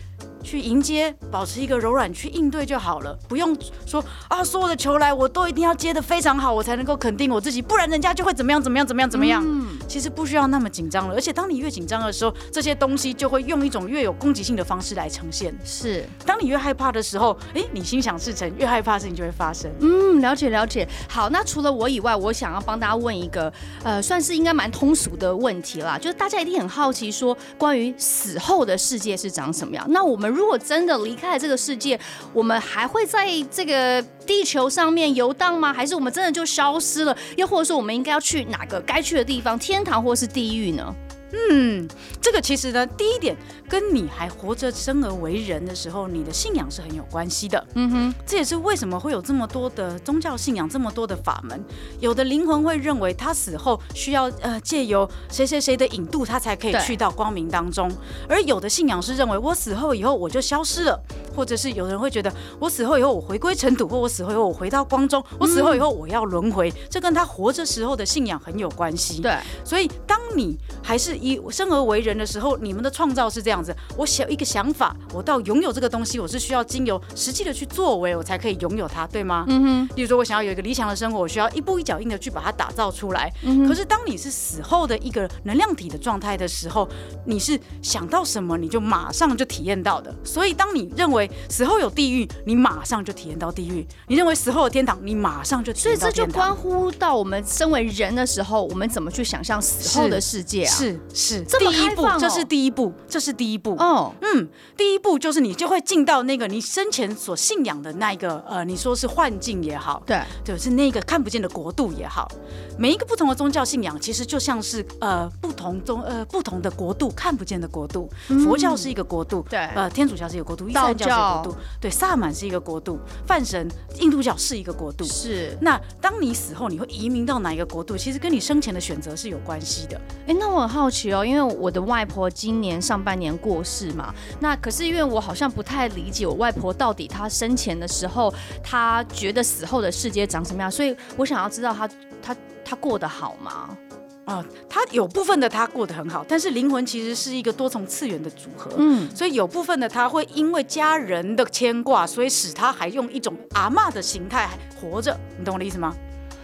[0.44, 9.44] 去迎接，保持一个柔软去应对就好了，不用说啊，所有的球来我都一定要接的非常好，我才能够肯定我自己，不然人家就会怎么样怎么样怎么样怎么样。
[9.46, 15.54] 嗯，其实不需要那么紧张了，而且当你越紧张的时候，这些东西就会用一种越有攻击性的方式来呈现。
[15.64, 19.72] 是，当你越害怕的时候，哎，你心想事成，越害怕的事情就会发生。
[19.80, 20.88] 嗯，了解了解。
[21.10, 23.52] 好，那除了我以外，我想要帮大家问一个，
[23.84, 29.86] 呃，算是应该蛮通俗的问题啦，就是大家一定很好奇，说关于死后的世界是长什么样？
[29.90, 32.00] 那我们如果真的离开了这个世界，
[32.34, 35.74] 我们还会在这个地球上面游荡吗？
[35.74, 37.16] 还是我们真的就消失了？
[37.36, 40.96] 又或者说，我们应该要去哪个该去的地方，天堂或是地狱呢？
[41.34, 41.88] 嗯，
[42.22, 43.36] 这个其实呢，第一点
[43.72, 47.66] 跟你还活着生而为人的时候，你的信仰是很有关系的。
[47.76, 51.64] 嗯哼，这也是为什么会有这么多的宗教信仰，这么多的法门。
[52.02, 57.90] 有的灵魂会认为他死后需要呃借由谁谁谁的引渡，他才可以去到光明当中。
[58.28, 61.02] 而有的信仰是认为我死后以后我就消失了，
[61.34, 69.22] 或者是有人会觉得我死后以后我回归尘土，或我死后以后我回到光中，我死后以后我要轮回，这跟他活着时候的信仰很有关系。
[69.22, 73.76] 对，所以当你还是以生而为人的时候，你们的创造是这样子。
[73.98, 79.46] 我想一个想法，我到拥有这个东西，我是需要经由实际的去作为，我才可以拥有它，对吗？
[79.48, 79.90] 嗯哼。
[79.96, 83.32] 例如说，我想要有一个理想的生活，我需要一步一脚印的去把它打造出来。
[83.68, 86.88] 可是，当你是死后的一个能量体的状态的时候，
[87.26, 90.14] 你是想到什么，你就马上就体验到的。
[90.24, 96.16] 所以，当你认为死后有地狱，你马上就体验到地狱；你认为死后有天堂，你马上就体验到天堂。
[96.16, 100.72] 所以，这就关乎到我们身为人的时候，我们怎么去想象死后的世界啊？
[100.72, 101.32] 是是。
[101.32, 103.76] 是这么第一步，这是第一步，这是第一步。
[103.78, 112.32] 哦，嗯，第一步就是你就会进到那个你生前所信仰的那一个呃，你说是幻境也好，对，就是那个看不见的国度也好。
[112.78, 118.10] 每一个不同的宗教信仰，其实就像是呃不同宗呃不同的国度，看不见的国度。
[118.44, 122.98] 佛教是一个国度，对，呃，天主教是一个国度，伊斯兰教是一个国度，对，萨满是一个国度，
[123.28, 125.04] 泛神、印度教是一个国度。
[125.04, 125.56] 是。
[125.62, 127.96] 那当你死后，你会移民到哪一个国度？
[127.96, 130.02] 其实跟你生前的选择是有关系的。
[130.28, 131.42] 哎，那我很好奇哦，因为。
[131.62, 141.90] 我的外婆今年上半年过世嘛，那可是因为我好像不太理解我外婆到底她生前的时候，她觉得死后的世界长什么样，所以我想要知道她
[142.22, 143.78] 她她过得好吗？
[144.26, 155.96] 啊，她有部分的她过得很好，但是灵魂其实是一个多重次元的组合，嗯，所以有部分的她会因为家人的牵挂，所以使她还用一种阿嬷的形态活着，你懂我的意思吗？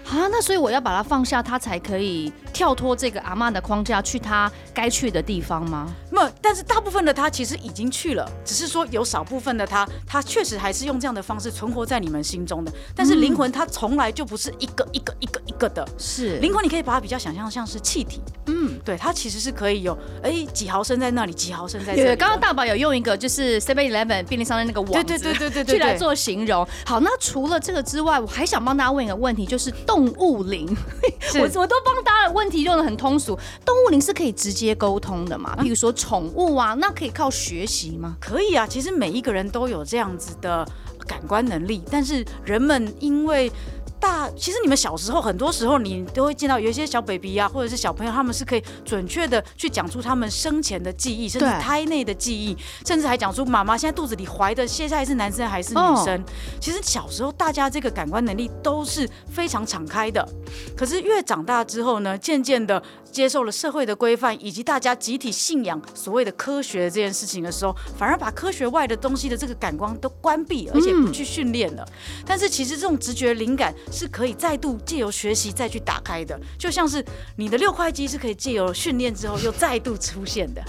[0.10, 5.94] 啊，那所以我要把它放下，它才可以跳脱这个阿妈的框架，去它该去的地方吗？
[6.10, 12.72] 那但是大部分的他其实已经去了，只是说有少部分的他，他确实还是用这样的方式存活在你们心中的。
[12.96, 18.22] 但是灵魂它从来就不是一个一个一个一个的，是灵魂，你可以把它比较想象像是气体。
[18.46, 22.08] 嗯，对，它其实是可以有哎几毫升在那里，几毫升在这里。
[22.08, 26.66] 对，刚刚大宝有用一个就是 Seven Eleven 便利商店那个网子，对对对对对，去来做形容。
[26.86, 29.97] 好，那除了这个之外，我还想帮大家问一个问题，就是动。
[29.98, 30.68] 动物灵，
[31.42, 33.38] 我我都帮大家的问题用的很通俗。
[33.66, 35.56] 动物灵是可以直接沟通的嘛？
[35.60, 38.16] 比如说宠物啊，那可以靠学习吗？
[38.22, 40.64] 可以啊，其实每一个人都有这样子的
[41.08, 43.52] 感官能力，但是人们因为。
[44.00, 56.24] 大其实你们小时候很多时候你都会见到有一些小 baby 啊，或者是小朋友，他们是可以准确的去讲出他们生前的记忆，甚至胎内的记忆，甚至还讲出妈妈现在肚子里怀的现在是男生还是女生。
[56.60, 60.28] 其实小时候大家这个感官能力都是非常敞开的，
[60.76, 62.82] 可是越长大之后呢，渐渐的
[63.12, 71.88] 接受了社会的规范以及大家集体信仰所谓的科学这件事情的时候，反而把科学外的东西的这个感官都关闭，而且不去训练了。
[72.26, 73.74] 但是其实这种直觉灵感。
[73.92, 77.04] 是可以再度借由学习再去打开的，就像是
[77.36, 80.64] 你的六块肌是可以借由训练之后又再度出现的。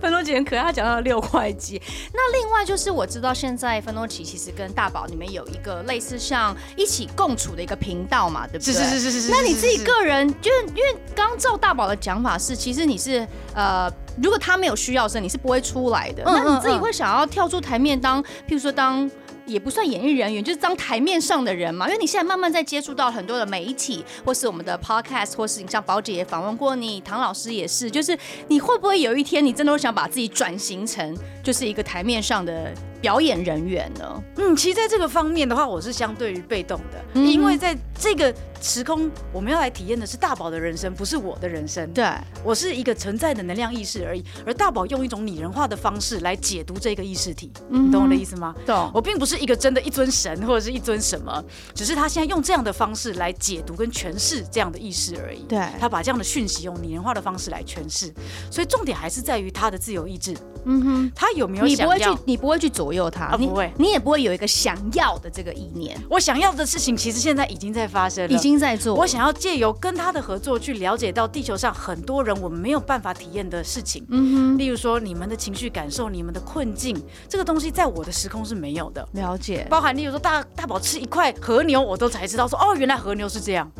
[0.00, 1.80] 芬多奇很可爱，他讲到六块肌。
[2.12, 8.74] 那另外就是我知道现在芬多奇其实跟大宝你们有一个类似像一起共处的一个频道嘛，对不对？
[8.74, 9.30] 是是是是是。
[9.30, 13.90] 那你自己个人，就是因为刚照大宝的讲法是，其实你是呃，
[14.22, 16.22] 如果他没有需要时，你是不会出来的。
[16.24, 19.10] 那你自己会想要跳出台面当，譬如说当。
[19.48, 21.86] 也不算演艺人员，就是当台面上的人嘛。
[21.86, 27.90] 因为你现在慢慢在接触到很多的媒体，或是我们的 podcast，或是你像宝姐也访问过你，唐老师也是。
[27.90, 28.16] 就是
[28.48, 34.22] 你会不会有一天，你真的会想把自己转型成就是一个台面上的表演人员呢？
[34.36, 41.90] 嗯，其实在这个方面的话，我是相对于被动的，嗯、因为在这个时空，我们要来体验的是大宝的人生，不是我的人生。
[41.92, 42.04] 对，
[42.44, 48.54] 我是一个存在的能量意识而已，而大宝用一种拟人化的方式来解读这个意识体，嗯、你懂我的意思吗？
[48.66, 48.90] 懂。
[48.94, 51.44] 我并不是一个真的一尊神或者是一尊什么，
[51.74, 55.42] 只是他现在用这样的方式来解读跟诠释这样的意识而已。
[55.42, 58.12] 对，他把这样的讯息用拟人化的方式来诠释，
[58.50, 60.36] 所以重点还是在于他的自由意志。
[60.64, 61.94] 嗯哼，他有没有想要？
[61.94, 65.98] 你不会去，你不会去左右他，啊、不会你，也不会有一个想要的这个意念。
[66.10, 68.94] 我想要的事情，其实现在已经在发生了，已经在做。
[68.94, 74.04] 我想要借由跟他的合作，去了解到地球上很多人我们没有办法体验的事情。
[74.10, 76.96] 嗯哼，例如说你们的情绪感受、你们的困境，
[77.28, 79.06] 这个东西在我的时空是没有的。
[79.12, 83.70] 了解，包含例如说大大宝吃一块和牛，我都才知道说哦，原来和牛是这样，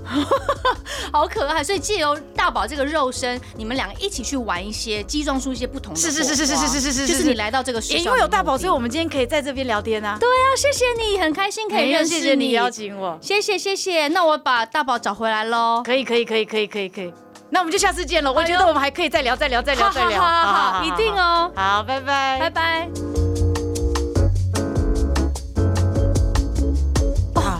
[1.12, 1.62] 好可爱。
[1.62, 6.00] 所以借由大宝这个肉身，你们两个一起去玩一些，激撞出一些不同的。
[6.00, 10.16] 是是是是是是是是，就是你来到这个世界，因为有大宝，所以我们今天可以在这边聊天啊。
[10.18, 14.08] 对啊，谢谢你，很开心可以认识你，谢谢你邀请我，谢谢谢谢。
[14.08, 15.80] 那我把大宝找回来喽。
[15.84, 17.14] 可以可以可以可以可以可以。
[17.48, 18.32] 那我们就下次见了。
[18.32, 20.20] 我觉得我们还可以再聊再聊再聊再聊。
[20.20, 21.48] 好好好，一定哦。
[21.54, 23.47] 好，拜拜拜拜。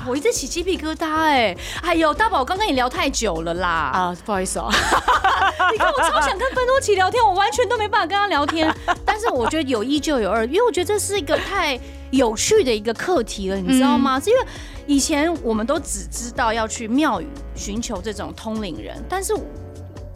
[0.06, 1.56] 我一直起鸡皮疙瘩哎！
[1.82, 3.68] 哎呦，大宝，我刚跟你聊太久了啦！
[3.92, 4.68] 啊，不好意思哦。
[5.72, 8.74] 你看我超想跟芬多奇聊天，我完全都没办法跟他聊天。
[9.04, 11.78] 但是我觉得有一就有二，因为我觉得这是一个太
[12.10, 14.18] 有趣的一个课题了，你知道吗？
[14.18, 14.42] 嗯、是因为
[14.86, 19.34] 以前我们都只知道要去庙宇寻求这种通灵人，但是。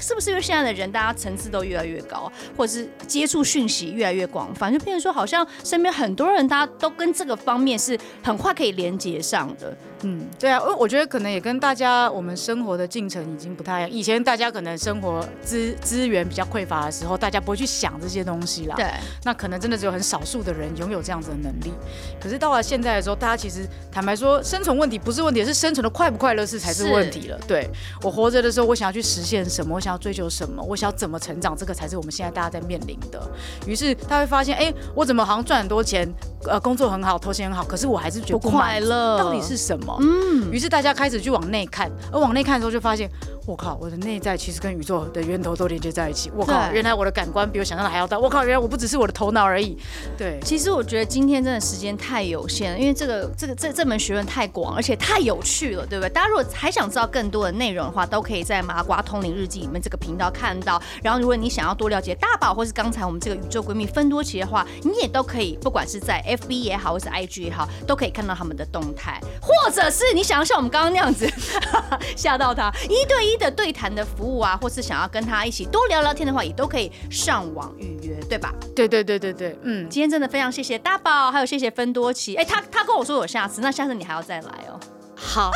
[0.03, 9.75] 是不是因为现在的人，大家层次都越来越高，或者是接触讯息越来越广泛，就变成说，好像身边很多人，大家都跟这个方面是很快可以连接上的。
[10.05, 13.91] 嗯，对啊，我我觉得可能也跟大家我们生活的进程已经不太一样。
[13.91, 18.75] 以前大家可能生活资资源比较匮乏的时候，大家不会去想这些东西啦。
[18.75, 18.91] 对，
[19.23, 21.73] 那可能真的只有很少数的人拥有这样子的能力。
[22.21, 27.39] 可是到了现在的时候，大家其实坦白说，生存问题不是问题，是生存的快不快乐是才是问题了。
[27.47, 27.71] 对，
[28.03, 30.63] 我活着的时候，我想要去实现什么，我想要追求什么？
[30.63, 31.57] 我想要怎么成长？
[31.57, 33.23] 这个才是我们现在大家在面临的。
[33.67, 36.09] 于是他会发现，哎，我怎么好像赚很多钱，
[36.47, 39.19] 呃，工作很好，头衔很好，可是我还是觉得不快乐。
[39.19, 39.97] 到底是什么？
[40.01, 40.51] 嗯。
[40.51, 43.09] 于是大家开始去往内看，而往内看的时候，就发现。
[43.45, 46.31] 我靠，我的内在其实跟宇宙的源头都连接在一起。
[46.37, 48.17] 我靠，原来我的感官比我想象的还要大。
[48.17, 49.77] 我靠，原来我不只是我的头脑而已。
[50.17, 56.09] 对，其实我觉得今天真的时间太有限了，因为这个这个这这门学问太广，而且太有趣了，对不对？
[56.11, 60.81] 大家如果还想知道更多的内容的话，都可以在麻瓜通灵日记里面这个频道看到。
[61.03, 71.29] 然后，如果你想要多了解大宝，或是刚才我们这个宇宙闺蜜芬多奇的话，你也都可以，不管是在 FB 也好，或是 IG 也好，都可以看到他们的动态，或者是你想要像我们刚刚那样子
[72.17, 74.07] 吓到他一对一的对谈的。
[74.17, 78.53] 服务啊，或是想要跟他一起多聊聊天的话，也都可以上网预约，对吧？
[78.77, 82.35] 对对对对对，嗯，今天真的非常谢谢大宝，还有谢谢芬多奇。
[82.37, 84.79] 哎，他他跟我说有下次，那下次你还要再来哦。
[85.25, 85.51] 好，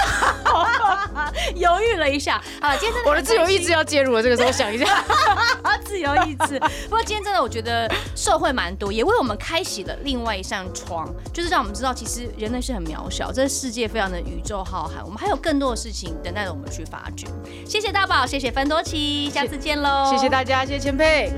[1.57, 5.05] 犹豫了一下，好，今天真的我的自由意志要介入了，这个时候想一下，
[5.85, 6.59] 自由意志。
[6.85, 17.27] 不过今天真的，我觉得受惠蛮多，也为我们开启了另外一扇窗，就是让我们知道，其实人类是很渺小，这世界非常的宇宙浩瀚，我们还有更多的事情等待着我们去发掘。
[17.67, 20.11] 谢谢大宝，谢谢芬多奇，下次见喽！
[20.11, 21.33] 谢谢大家，谢谢千佩。